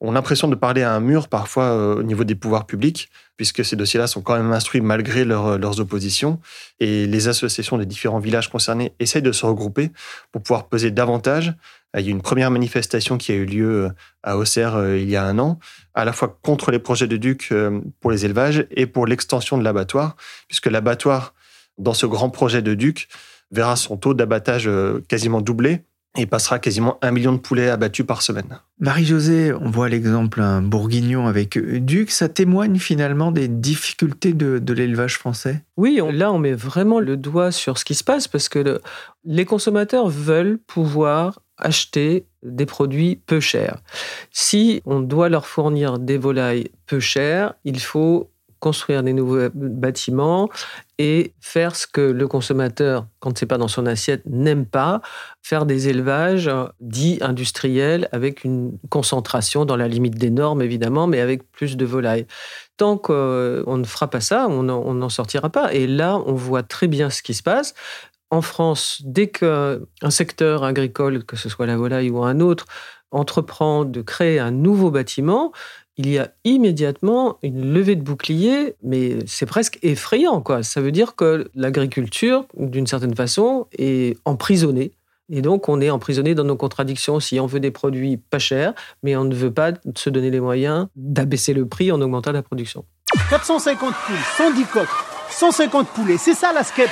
ont 0.00 0.12
l'impression 0.12 0.46
de 0.48 0.54
parler 0.54 0.82
à 0.82 0.92
un 0.92 1.00
mur 1.00 1.28
parfois 1.28 1.64
euh, 1.64 1.96
au 1.96 2.02
niveau 2.02 2.24
des 2.24 2.34
pouvoirs 2.34 2.66
publics, 2.66 3.08
puisque 3.36 3.64
ces 3.64 3.74
dossiers-là 3.74 4.06
sont 4.06 4.20
quand 4.20 4.36
même 4.36 4.52
instruits 4.52 4.82
malgré 4.82 5.22
euh, 5.22 5.56
leurs 5.56 5.80
oppositions. 5.80 6.40
Et 6.78 7.06
les 7.06 7.28
associations 7.28 7.78
des 7.78 7.86
différents 7.86 8.18
villages 8.18 8.50
concernés 8.50 8.92
essayent 9.00 9.22
de 9.22 9.32
se 9.32 9.46
regrouper 9.46 9.90
pour 10.30 10.42
pouvoir 10.42 10.68
peser 10.68 10.90
davantage. 10.90 11.54
Il 11.96 12.04
y 12.04 12.08
a 12.08 12.10
une 12.10 12.20
première 12.20 12.50
manifestation 12.50 13.16
qui 13.16 13.32
a 13.32 13.34
eu 13.34 13.46
lieu 13.46 13.88
à 14.22 14.36
Auxerre 14.36 14.94
il 14.94 15.08
y 15.08 15.16
a 15.16 15.24
un 15.24 15.38
an, 15.38 15.58
à 15.94 16.04
la 16.04 16.12
fois 16.12 16.38
contre 16.42 16.70
les 16.70 16.78
projets 16.78 17.06
de 17.06 17.16
Duc 17.16 17.50
pour 18.00 18.10
les 18.10 18.26
élevages 18.26 18.66
et 18.70 18.86
pour 18.86 19.06
l'extension 19.06 19.56
de 19.56 19.64
l'abattoir, 19.64 20.14
puisque 20.48 20.66
l'abattoir, 20.66 21.32
dans 21.78 21.94
ce 21.94 22.04
grand 22.04 22.28
projet 22.28 22.60
de 22.60 22.74
Duc, 22.74 23.08
verra 23.50 23.76
son 23.76 23.96
taux 23.96 24.14
d'abattage 24.14 24.68
euh, 24.68 25.02
quasiment 25.08 25.40
doublé 25.40 25.82
et 26.16 26.26
passera 26.26 26.58
quasiment 26.58 26.98
un 27.02 27.10
million 27.10 27.32
de 27.32 27.38
poulets 27.38 27.68
abattus 27.68 28.04
par 28.04 28.22
semaine. 28.22 28.58
Marie-Josée, 28.80 29.52
on 29.52 29.70
voit 29.70 29.88
l'exemple 29.88 30.40
un 30.40 30.62
bourguignon 30.62 31.26
avec 31.26 31.58
Duc, 31.58 32.10
ça 32.10 32.28
témoigne 32.28 32.78
finalement 32.78 33.30
des 33.30 33.46
difficultés 33.46 34.32
de, 34.32 34.72
l'élevage 34.72 35.18
français? 35.18 35.62
Oui, 35.76 36.00
là 36.12 36.32
on 36.32 36.38
met 36.38 36.54
vraiment 36.54 36.98
le 36.98 37.16
doigt 37.16 37.52
sur 37.52 37.78
ce 37.78 37.84
qui 37.84 37.94
se 37.94 38.04
passe 38.04 38.26
parce 38.26 38.48
que 38.48 38.80
les 39.24 39.44
consommateurs 39.44 40.08
veulent 40.08 40.58
pouvoir 40.58 41.40
acheter 41.56 42.26
des 42.42 42.66
produits 42.66 43.20
peu 43.26 43.40
chers. 43.40 43.78
Si 44.30 44.80
on 44.86 45.00
doit 45.00 45.28
leur 45.28 45.46
fournir 45.46 45.98
des 45.98 46.18
volailles 46.18 46.70
peu 46.86 47.00
chères, 47.00 47.54
il 47.64 47.80
faut 47.80 48.30
construire 48.60 49.02
des 49.02 49.12
nouveaux 49.12 49.48
bâtiments 49.54 50.48
et 50.98 51.32
faire 51.40 51.76
ce 51.76 51.86
que 51.86 52.00
le 52.00 52.26
consommateur, 52.26 53.06
quand 53.20 53.38
c'est 53.38 53.46
pas 53.46 53.58
dans 53.58 53.68
son 53.68 53.86
assiette, 53.86 54.22
n'aime 54.26 54.66
pas, 54.66 55.00
faire 55.42 55.64
des 55.64 55.88
élevages 55.88 56.50
dits 56.80 57.18
industriels 57.20 58.08
avec 58.12 58.44
une 58.44 58.78
concentration 58.90 59.64
dans 59.64 59.76
la 59.76 59.88
limite 59.88 60.16
des 60.16 60.30
normes 60.30 60.62
évidemment, 60.62 61.06
mais 61.06 61.20
avec 61.20 61.50
plus 61.52 61.76
de 61.76 61.84
volailles. 61.84 62.26
Tant 62.76 62.96
qu'on 62.96 63.76
ne 63.76 63.84
fera 63.84 64.08
pas 64.08 64.20
ça, 64.20 64.46
on 64.48 64.62
n'en 64.62 65.08
sortira 65.08 65.50
pas. 65.50 65.72
Et 65.72 65.86
là, 65.86 66.20
on 66.26 66.34
voit 66.34 66.62
très 66.62 66.88
bien 66.88 67.10
ce 67.10 67.22
qui 67.22 67.34
se 67.34 67.42
passe. 67.42 67.74
En 68.30 68.42
France, 68.42 69.00
dès 69.04 69.28
qu'un 69.28 69.80
secteur 70.10 70.62
agricole, 70.62 71.24
que 71.24 71.36
ce 71.36 71.48
soit 71.48 71.66
la 71.66 71.76
volaille 71.76 72.10
ou 72.10 72.22
un 72.22 72.40
autre, 72.40 72.66
entreprend 73.10 73.84
de 73.84 74.02
créer 74.02 74.38
un 74.38 74.50
nouveau 74.50 74.90
bâtiment, 74.90 75.52
il 75.98 76.08
y 76.08 76.18
a 76.18 76.30
immédiatement 76.44 77.38
une 77.42 77.72
levée 77.72 77.96
de 77.96 78.02
bouclier, 78.02 78.76
mais 78.82 79.18
c'est 79.26 79.46
presque 79.46 79.78
effrayant. 79.82 80.40
Quoi. 80.40 80.62
Ça 80.62 80.80
veut 80.80 80.92
dire 80.92 81.16
que 81.16 81.50
l'agriculture, 81.54 82.46
d'une 82.56 82.86
certaine 82.86 83.16
façon, 83.16 83.66
est 83.76 84.16
emprisonnée. 84.24 84.92
Et 85.30 85.42
donc, 85.42 85.68
on 85.68 85.80
est 85.80 85.90
emprisonné 85.90 86.34
dans 86.34 86.44
nos 86.44 86.56
contradictions 86.56 87.20
si 87.20 87.38
on 87.38 87.46
veut 87.46 87.60
des 87.60 87.72
produits 87.72 88.16
pas 88.16 88.38
chers, 88.38 88.72
mais 89.02 89.16
on 89.16 89.24
ne 89.24 89.34
veut 89.34 89.52
pas 89.52 89.72
se 89.94 90.08
donner 90.08 90.30
les 90.30 90.40
moyens 90.40 90.86
d'abaisser 90.96 91.52
le 91.52 91.66
prix 91.66 91.92
en 91.92 92.00
augmentant 92.00 92.32
la 92.32 92.42
production. 92.42 92.84
450 93.28 93.94
poules, 94.06 94.16
110 94.38 94.64
coques, 94.66 94.88
150 95.30 95.88
poulets, 95.88 96.16
c'est 96.16 96.34
ça 96.34 96.52
la 96.52 96.62
skep, 96.62 96.88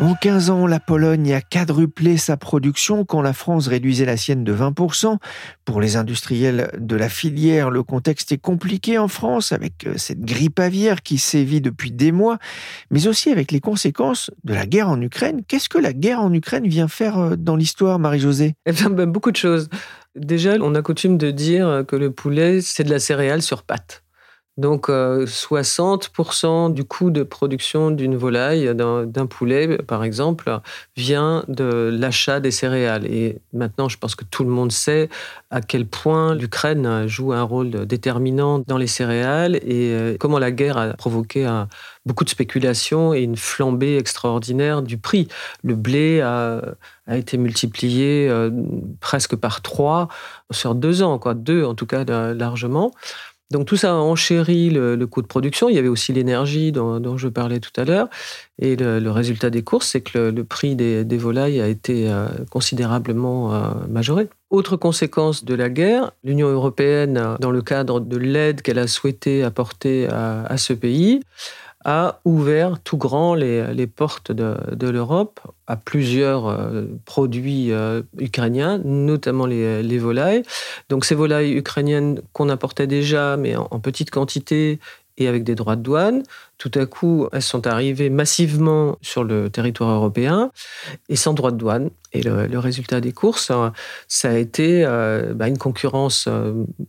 En 0.00 0.14
15 0.14 0.50
ans, 0.50 0.66
la 0.66 0.80
Pologne 0.80 1.32
a 1.34 1.40
quadruplé 1.40 2.16
sa 2.16 2.36
production 2.36 3.04
quand 3.04 3.22
la 3.22 3.32
France 3.32 3.68
réduisait 3.68 4.04
la 4.04 4.16
sienne 4.16 4.42
de 4.42 4.52
20%. 4.52 5.18
Pour 5.64 5.80
les 5.80 5.94
industriels 5.94 6.72
de 6.76 6.96
la 6.96 7.08
filière, 7.08 7.70
le 7.70 7.84
contexte 7.84 8.32
est 8.32 8.38
compliqué 8.38 8.98
en 8.98 9.06
France 9.06 9.52
avec 9.52 9.86
euh, 9.86 9.94
cette 9.96 10.20
grippe 10.20 10.58
aviaire 10.58 11.02
qui 11.02 11.16
sévit 11.16 11.60
depuis 11.60 11.92
des 11.92 12.10
mois, 12.10 12.38
mais 12.90 13.06
aussi 13.06 13.30
avec 13.30 13.52
les 13.52 13.60
conséquences 13.60 14.32
de 14.42 14.52
la 14.52 14.66
guerre 14.66 14.88
en 14.88 15.00
Ukraine. 15.00 15.42
Qu'est-ce 15.46 15.68
que 15.68 15.78
la 15.78 15.92
guerre 15.92 16.20
en 16.20 16.32
Ukraine 16.32 16.66
vient 16.66 16.88
faire 16.88 17.18
euh, 17.18 17.36
dans 17.36 17.54
l'histoire, 17.54 18.00
Marie-Josée? 18.00 18.54
Eh 18.66 18.72
bien, 18.72 18.90
ben, 18.90 19.08
beaucoup 19.08 19.30
de 19.30 19.36
choses. 19.36 19.68
Déjà, 20.16 20.56
on 20.60 20.74
a 20.74 20.82
coutume 20.82 21.18
de 21.18 21.30
dire 21.30 21.84
que 21.86 21.94
le 21.94 22.10
poulet, 22.10 22.60
c'est 22.60 22.84
de 22.84 22.90
la 22.90 22.98
céréale 22.98 23.42
sur 23.42 23.62
pâte. 23.62 24.03
Donc 24.56 24.88
60% 24.88 26.46
euh, 26.46 26.72
du 26.72 26.84
coût 26.84 27.10
de 27.10 27.24
production 27.24 27.90
d'une 27.90 28.14
volaille, 28.14 28.72
d'un 28.74 29.26
poulet 29.26 29.78
par 29.78 30.04
exemple, 30.04 30.60
vient 30.96 31.44
de 31.48 31.90
l'achat 31.92 32.38
des 32.38 32.52
céréales. 32.52 33.04
Et 33.06 33.38
maintenant, 33.52 33.88
je 33.88 33.98
pense 33.98 34.14
que 34.14 34.24
tout 34.24 34.44
le 34.44 34.50
monde 34.50 34.70
sait 34.70 35.08
à 35.50 35.60
quel 35.60 35.86
point 35.86 36.36
l'Ukraine 36.36 37.08
joue 37.08 37.32
un 37.32 37.42
rôle 37.42 37.86
déterminant 37.86 38.60
dans 38.60 38.78
les 38.78 38.86
céréales 38.86 39.56
et 39.56 39.90
euh, 39.92 40.16
comment 40.20 40.38
la 40.38 40.52
guerre 40.52 40.78
a 40.78 40.92
provoqué 40.92 41.48
beaucoup 42.06 42.22
de 42.22 42.30
spéculation 42.30 43.12
et 43.12 43.22
une 43.22 43.36
flambée 43.36 43.96
extraordinaire 43.96 44.82
du 44.82 44.98
prix. 44.98 45.26
Le 45.64 45.74
blé 45.74 46.20
a, 46.20 46.62
été 47.10 47.36
multiplié 47.38 48.28
euh, 48.30 48.50
presque 49.00 49.36
par 49.36 49.62
trois 49.62 50.08
sur 50.50 50.74
deux 50.74 51.02
ans, 51.02 51.18
quoi, 51.18 51.34
deux 51.34 51.64
en 51.64 51.74
tout 51.74 51.86
cas 51.86 52.04
largement. 52.34 52.92
Donc 53.50 53.66
tout 53.66 53.76
ça 53.76 53.92
a 53.92 53.94
enchéri 53.94 54.70
le, 54.70 54.96
coût 55.06 55.22
de 55.22 55.26
production. 55.26 55.68
Il 55.68 55.76
y 55.76 55.78
avait 55.78 55.88
aussi 55.88 56.12
l'énergie 56.12 56.72
dont, 56.72 57.16
je 57.16 57.28
parlais 57.28 57.60
tout 57.60 57.78
à 57.80 57.84
l'heure. 57.84 58.08
Et 58.58 58.76
le, 58.76 59.10
résultat 59.10 59.50
des 59.50 59.62
courses, 59.62 59.88
c'est 59.88 60.00
que 60.00 60.30
le, 60.30 60.44
prix 60.44 60.76
des, 60.76 61.16
volailles 61.16 61.60
a 61.60 61.68
été 61.68 62.08
euh, 62.08 62.28
considérablement 62.50 63.54
euh, 63.54 63.70
majoré. 63.88 64.28
Autre 64.50 64.76
conséquence 64.76 65.44
de 65.44 65.54
la 65.54 65.68
guerre, 65.68 66.12
l'Union 66.22 66.48
européenne, 66.48 67.36
dans 67.40 67.50
le 67.50 67.62
cadre 67.62 68.00
de 68.00 68.16
l'aide 68.16 68.62
qu'elle 68.62 68.78
a 68.78 68.86
souhaité 68.86 69.42
apporter 69.42 70.06
à 70.06 70.56
ce 70.56 70.72
pays, 70.72 71.20
a 71.84 72.20
ouvert 72.24 72.80
tout 72.82 72.96
grand 72.96 73.34
les, 73.34 73.86
portes 73.86 74.32
de, 74.32 74.88
l'Europe 74.88 75.40
à 75.66 75.76
plusieurs 75.76 76.46
euh, 76.46 76.84
produits 77.04 77.72
euh, 77.72 78.02
ukrainiens, 78.18 78.78
notamment 78.78 79.46
les, 79.46 79.98
volailles. 79.98 80.42
Donc 80.88 81.04
ces 81.04 81.14
volailles 81.14 81.56
ukrainiennes 81.56 82.20
qu'on 82.32 82.48
importait 82.48 82.86
déjà, 82.86 83.36
mais 83.36 83.54
en, 83.56 83.80
petite 83.80 84.10
quantité 84.10 84.78
et 85.16 85.28
avec 85.28 85.44
des 85.44 85.54
droits 85.54 85.76
de 85.76 85.82
douane, 85.82 86.22
tout 86.58 86.70
à 86.74 86.86
coup, 86.86 87.28
elles 87.32 87.42
sont 87.42 87.66
arrivées 87.66 88.10
massivement 88.10 88.98
sur 89.00 89.24
le 89.24 89.48
territoire 89.50 89.90
européen 89.90 90.50
et 91.08 91.16
sans 91.16 91.34
droits 91.34 91.52
de 91.52 91.56
douane. 91.56 91.90
Et 92.12 92.22
le, 92.22 92.58
résultat 92.58 93.00
des 93.00 93.12
courses, 93.12 93.52
ça 94.08 94.28
a 94.28 94.34
été 94.34 94.84
euh, 94.84 95.34
bah, 95.34 95.48
une 95.48 95.58
concurrence 95.58 96.28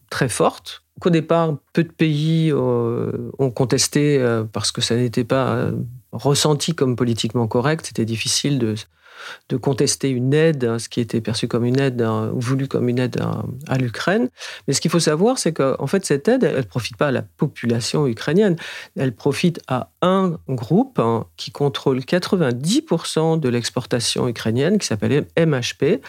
très 0.10 0.30
forte 0.30 0.86
qu'au 1.00 1.10
départ, 1.10 1.58
peu 1.74 1.84
de 1.84 1.92
pays 1.92 2.52
euh, 2.52 3.32
ont 3.38 3.52
contesté 3.52 4.18
euh, 4.18 4.44
parce 4.44 4.72
que 4.72 4.82
ça 4.82 4.96
n'était 4.96 5.24
pas 5.24 5.54
euh, 5.56 5.72
ressenti 6.12 6.74
comme 6.74 6.96
politiquement 6.96 7.48
correct. 7.48 7.86
C'était 7.88 8.06
difficile 8.06 8.60
de, 8.60 8.76
de 9.50 9.58
contester 9.58 10.10
une 10.10 10.34
aide, 10.34 10.66
hein, 10.66 10.80
ce 10.80 10.90
qui 10.90 11.02
était 11.02 11.22
perçu 11.22 11.48
comme 11.48 11.66
une 11.66 11.80
aide, 11.80 12.02
hein, 12.02 12.32
voulu 12.34 12.68
comme 12.68 12.90
une 12.90 13.00
aide 13.00 13.20
hein, 13.22 13.46
à, 13.68 13.78
l'Ukraine. 13.78 14.30
Mais 14.68 14.74
ce 14.74 14.82
qu'il 14.82 14.92
faut 14.92 15.00
savoir, 15.00 15.38
c'est 15.38 15.54
qu'en 15.54 15.88
fait, 15.88 16.06
cette 16.06 16.28
aide, 16.28 16.44
elle 16.44 16.58
ne 16.58 16.62
profite 16.62 16.98
pas 16.98 17.08
à 17.08 17.12
la 17.12 17.22
population 17.22 18.08
ukrainienne. 18.08 18.56
Elle 18.98 19.14
profite 19.14 19.62
à 19.68 19.90
un 20.02 20.38
groupe 20.48 21.02
qui 21.38 21.52
contrôle 21.52 22.00
90% 22.00 23.40
de 23.40 23.50
l'exportation 23.50 24.28
ukrainienne, 24.28 24.78
qui 24.78 24.88
s'appelle 24.88 25.26
MHP 25.38 26.02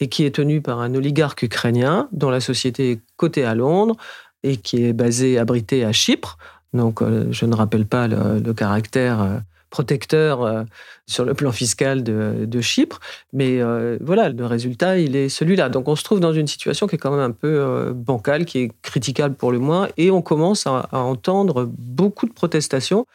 et 0.00 0.08
qui 0.08 0.24
est 0.24 0.34
tenu 0.34 0.60
par 0.60 0.80
un 0.80 0.94
oligarque 0.94 1.42
ukrainien 1.42 2.08
dont 2.12 2.30
la 2.30 2.40
société 2.40 2.92
est 2.92 3.00
cotée 3.16 3.44
à 3.44 3.54
Londres 3.54 3.96
et 4.42 4.56
qui 4.56 4.84
est 4.84 4.92
basé, 4.92 5.38
abrité 5.38 5.84
à 5.84 5.92
Chypre. 5.92 6.38
Donc, 6.72 7.02
euh, 7.02 7.26
je 7.30 7.46
ne 7.46 7.54
rappelle 7.54 7.86
pas 7.86 8.06
le, 8.06 8.52
caractère 8.52 9.22
euh, 9.22 9.38
protecteur 9.76 10.42
euh, 10.42 10.62
sur 11.06 11.24
le 11.24 11.34
plan 11.34 11.52
fiscal 11.52 12.02
de, 12.02 12.60
Chypre. 12.60 12.98
Mais 13.32 13.60
voilà, 14.00 14.30
le 14.30 14.46
résultat, 14.46 14.98
il 14.98 15.14
est 15.14 15.28
celui-là. 15.28 15.68
Donc 15.68 15.86
on 15.88 15.94
se 15.94 16.02
trouve 16.02 16.20
dans 16.20 16.32
une 16.32 16.46
situation 16.46 16.86
qui 16.86 16.96
est 16.96 16.98
quand 16.98 17.10
même 17.10 17.20
un 17.20 17.30
peu 17.30 17.92
bancale, 17.94 18.44
qui 18.44 18.58
est 18.58 18.70
critiquable 18.82 19.34
pour 19.36 19.52
le 19.52 19.58
moins, 19.58 19.88
et 19.98 20.10
on 20.10 20.22
commence 20.22 20.66
à 20.66 20.88
entendre 20.92 21.70
beaucoup 21.78 22.26
de 22.26 22.32
protestations 22.32 23.06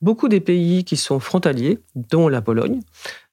beaucoup 0.00 0.28
des 0.28 0.40
pays 0.40 0.84
qui 0.84 0.96
sont 0.96 1.20
frontaliers, 1.20 1.78
dont 1.94 2.28
la 2.28 2.40
Pologne, 2.40 2.80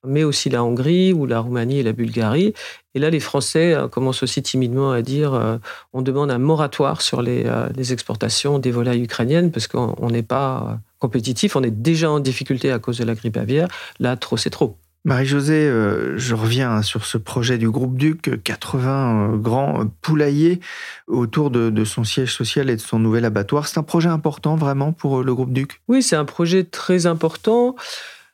mais 0.06 0.23
aussi 0.23 0.50
la 0.50 0.63
Hongrie 0.63 1.13
ou 1.13 1.26
la 1.26 1.39
Roumanie 1.39 1.80
et 1.80 1.84
la 1.84 1.93
Bulgarie. 1.93 2.54
Et 2.93 3.00
là, 3.00 3.10
les 3.10 3.19
Français 3.19 3.73
euh, 3.73 3.88
commencent 3.88 4.23
aussi 4.23 4.41
timidement 4.41 4.91
à 4.91 5.02
dire 5.02 5.34
euh, 5.34 5.58
on 5.93 6.02
demande 6.02 6.32
un 6.32 6.38
moratoire 6.38 7.02
sur 7.02 7.19
euh, 7.19 7.69
les, 7.76 7.93
exportations 7.93 8.60
des 8.60 8.71
volailles 8.71 9.04
ukrainiennes 9.04 9.52
parce 9.52 9.67
qu'on 9.67 10.10
n'est 10.10 10.23
pas 10.23 10.80
compétitif, 10.99 11.55
on 11.55 11.63
est 11.63 11.71
déjà 11.71 12.10
en 12.10 12.19
difficulté 12.19 12.71
à 12.71 12.79
cause 12.79 12.97
de 12.97 13.03
la 13.03 13.15
grippe 13.15 13.38
aviaire. 13.38 13.67
Là, 13.99 14.15
trop, 14.15 14.38
c'est 14.38 14.49
trop. 14.49 14.77
Marie-Josée, 15.05 15.71
je 16.17 16.36
reviens 16.36 16.81
sur 16.81 17.05
ce 17.05 17.17
projet 17.17 17.57
du 17.57 17.69
groupe 17.69 17.95
Duc, 17.95 18.43
80 18.43 19.38
grands 19.38 19.86
poulaillers 20.01 20.60
autour 21.07 21.49
de, 21.49 21.69
de, 21.69 21.83
son 21.86 22.03
siège 22.03 22.33
social 22.33 22.69
et 22.69 22.75
de 22.75 22.81
son 22.81 22.99
nouvel 22.99 23.23
abattoir. 23.23 23.67
C'est 23.67 23.77
un 23.77 23.83
projet 23.83 24.10
important 24.10 24.57
vraiment 24.57 24.91
pour 24.91 25.23
le 25.23 25.33
groupe 25.33 25.53
Duc? 25.53 25.81
Oui, 25.88 26.03
c'est 26.03 26.17
un 26.17 26.25
projet 26.25 26.65
très 26.65 27.05
important 27.05 27.77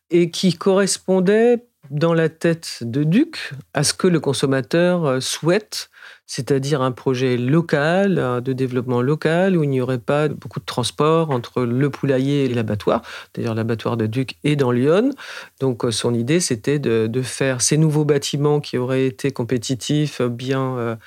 et 0.09 0.31
qui 0.31 0.53
correspondait 0.53 1.63
dans 1.89 2.13
la 2.13 2.29
tête 2.29 2.79
de 2.81 3.03
Duc 3.03 3.53
à 3.73 3.83
ce 3.83 3.93
que 3.93 4.07
le 4.07 4.19
consommateur 4.19 5.05
euh, 5.05 5.19
souhaite, 5.19 5.89
c'est-à-dire 6.25 6.81
un 6.81 6.91
projet 6.91 7.37
local, 7.37 8.17
euh, 8.19 8.41
de 8.41 8.53
développement 8.53 9.01
local, 9.01 9.57
où 9.57 9.63
il 9.63 9.69
n'y 9.69 9.81
aurait 9.81 9.99
pas 9.99 10.29
beaucoup 10.29 10.59
de 10.59 10.65
transport 10.65 11.31
entre 11.31 11.63
le 11.63 11.89
poulailler 11.89 12.45
et 12.45 12.53
l'abattoir. 12.53 13.01
D'ailleurs, 13.33 13.55
l'abattoir 13.55 13.97
de 13.97 14.07
Duc 14.07 14.37
est 14.43 14.55
dans 14.55 14.71
Lyon. 14.71 15.11
Donc, 15.59 15.83
euh, 15.83 15.91
son 15.91 16.13
idée, 16.13 16.39
c'était 16.39 16.79
de, 16.79 17.21
faire 17.21 17.61
ces 17.61 17.77
nouveaux 17.77 18.05
bâtiments 18.05 18.59
qui 18.59 18.77
auraient 18.77 19.05
été 19.05 19.31
compétitifs, 19.31 20.21
bien... 20.21 20.97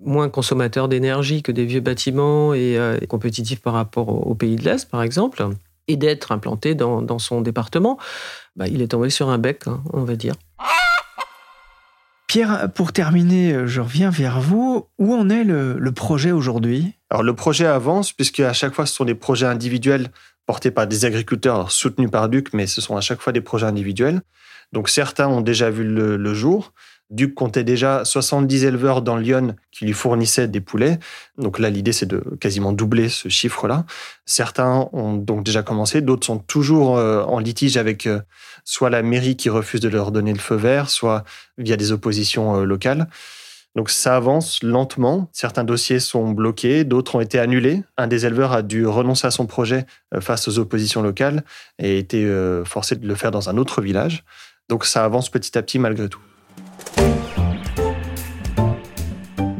moins 0.00 0.28
consommateurs 0.28 0.88
d'énergie 0.88 1.42
que 1.42 1.52
des 1.52 1.64
vieux 1.64 1.80
bâtiments 1.80 2.52
et 2.52 2.76
compétitifs 3.08 3.60
par 3.60 3.74
rapport 3.74 4.08
aux 4.26 4.34
pays 4.34 4.56
de 4.56 4.64
l'Est, 4.64 4.90
par 4.90 5.02
exemple 5.02 5.46
et 5.88 5.96
d'être 5.96 6.32
implanté 6.32 6.74
dans, 6.74 7.18
son 7.18 7.40
département, 7.40 7.98
bah, 8.56 8.66
il 8.68 8.82
est 8.82 8.88
tombé 8.88 9.10
sur 9.10 9.28
un 9.28 9.38
bec, 9.38 9.62
hein, 9.66 9.82
on 9.92 10.04
va 10.04 10.16
dire. 10.16 10.34
Pierre, 12.26 12.70
pour 12.74 12.92
terminer, 12.92 13.66
je 13.66 13.80
reviens 13.80 14.10
vers 14.10 14.40
vous. 14.40 14.88
Où 14.98 15.14
en 15.14 15.28
est 15.28 15.44
le, 15.44 15.92
projet 15.92 16.30
aujourd'hui? 16.30 16.94
Alors 17.10 17.22
le 17.22 17.34
projet 17.34 17.66
avance, 17.66 18.12
puisque 18.12 18.40
à 18.40 18.54
chaque 18.54 18.72
fois 18.72 18.86
ce 18.86 18.94
sont 18.94 19.04
des 19.04 19.14
projets 19.14 19.46
individuels 19.46 20.08
portés 20.46 20.70
par 20.70 20.86
des 20.86 21.04
agriculteurs 21.04 21.70
soutenus 21.70 22.10
par 22.10 22.28
Duc, 22.28 22.54
mais 22.54 22.66
ce 22.66 22.80
sont 22.80 22.96
à 22.96 23.02
chaque 23.02 23.20
fois 23.20 23.32
des 23.32 23.42
projets 23.42 23.66
individuels. 23.66 24.22
Donc 24.72 24.88
certains 24.88 25.28
ont 25.28 25.42
déjà 25.42 25.68
vu 25.68 25.84
le 25.84 26.34
jour, 26.34 26.72
Duc 27.12 27.34
comptait 27.34 27.62
déjà 27.62 28.06
70 28.06 28.64
éleveurs 28.64 29.02
dans 29.02 29.16
Lyon 29.16 29.54
qui 29.70 29.84
lui 29.84 29.92
fournissaient 29.92 30.48
des 30.48 30.62
poulets. 30.62 30.98
Donc 31.36 31.58
là, 31.58 31.68
l'idée, 31.68 31.92
c'est 31.92 32.06
de 32.06 32.24
quasiment 32.40 32.72
doubler 32.72 33.10
ce 33.10 33.28
chiffre-là. 33.28 33.84
Certains 34.24 34.88
ont 34.94 35.12
donc 35.12 35.44
déjà 35.44 35.62
commencé, 35.62 36.00
d'autres 36.00 36.26
sont 36.26 36.38
toujours 36.38 36.96
euh, 36.96 37.22
en 37.24 37.38
litige 37.38 37.76
avec 37.76 38.06
euh, 38.06 38.20
soit 38.64 38.88
la 38.88 39.02
mairie 39.02 39.36
qui 39.36 39.50
refuse 39.50 39.80
de 39.80 39.90
leur 39.90 40.10
donner 40.10 40.32
le 40.32 40.38
feu 40.38 40.54
vert, 40.54 40.88
soit 40.88 41.24
via 41.58 41.76
des 41.76 41.92
oppositions 41.92 42.56
euh, 42.56 42.64
locales. 42.64 43.06
Donc 43.76 43.90
ça 43.90 44.16
avance 44.16 44.62
lentement. 44.62 45.28
Certains 45.32 45.64
dossiers 45.64 46.00
sont 46.00 46.30
bloqués, 46.30 46.84
d'autres 46.84 47.16
ont 47.16 47.20
été 47.20 47.38
annulés. 47.38 47.82
Un 47.98 48.06
des 48.06 48.24
éleveurs 48.24 48.52
a 48.52 48.62
dû 48.62 48.86
renoncer 48.86 49.26
à 49.26 49.30
son 49.30 49.46
projet 49.46 49.86
face 50.20 50.46
aux 50.46 50.58
oppositions 50.58 51.00
locales 51.00 51.42
et 51.78 51.92
a 51.92 51.94
été 51.96 52.62
forcé 52.66 52.96
de 52.96 53.08
le 53.08 53.14
faire 53.14 53.30
dans 53.30 53.48
un 53.48 53.56
autre 53.56 53.80
village. 53.80 54.24
Donc 54.68 54.84
ça 54.84 55.06
avance 55.06 55.30
petit 55.30 55.56
à 55.56 55.62
petit 55.62 55.78
malgré 55.78 56.10
tout. 56.10 56.20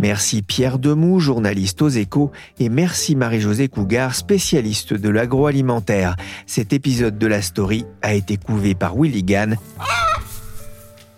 Merci 0.02 0.42
Pierre 0.42 0.80
Demou, 0.80 1.20
journaliste 1.20 1.80
aux 1.80 1.88
échos, 1.88 2.32
et 2.58 2.68
merci 2.68 3.14
Marie-Josée 3.14 3.68
Cougar, 3.68 4.16
spécialiste 4.16 4.94
de 4.94 5.08
l'agroalimentaire. 5.08 6.16
Cet 6.44 6.72
épisode 6.72 7.18
de 7.18 7.26
la 7.28 7.40
story 7.40 7.84
a 8.02 8.12
été 8.12 8.36
couvé 8.36 8.74
par 8.74 8.96
Willy 8.96 9.24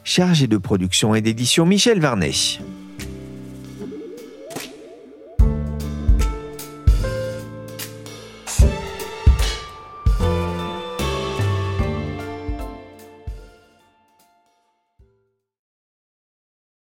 chargé 0.04 0.46
de 0.48 0.58
production 0.58 1.14
et 1.14 1.22
d'édition 1.22 1.64
Michel 1.64 1.98
Varnet. 1.98 2.32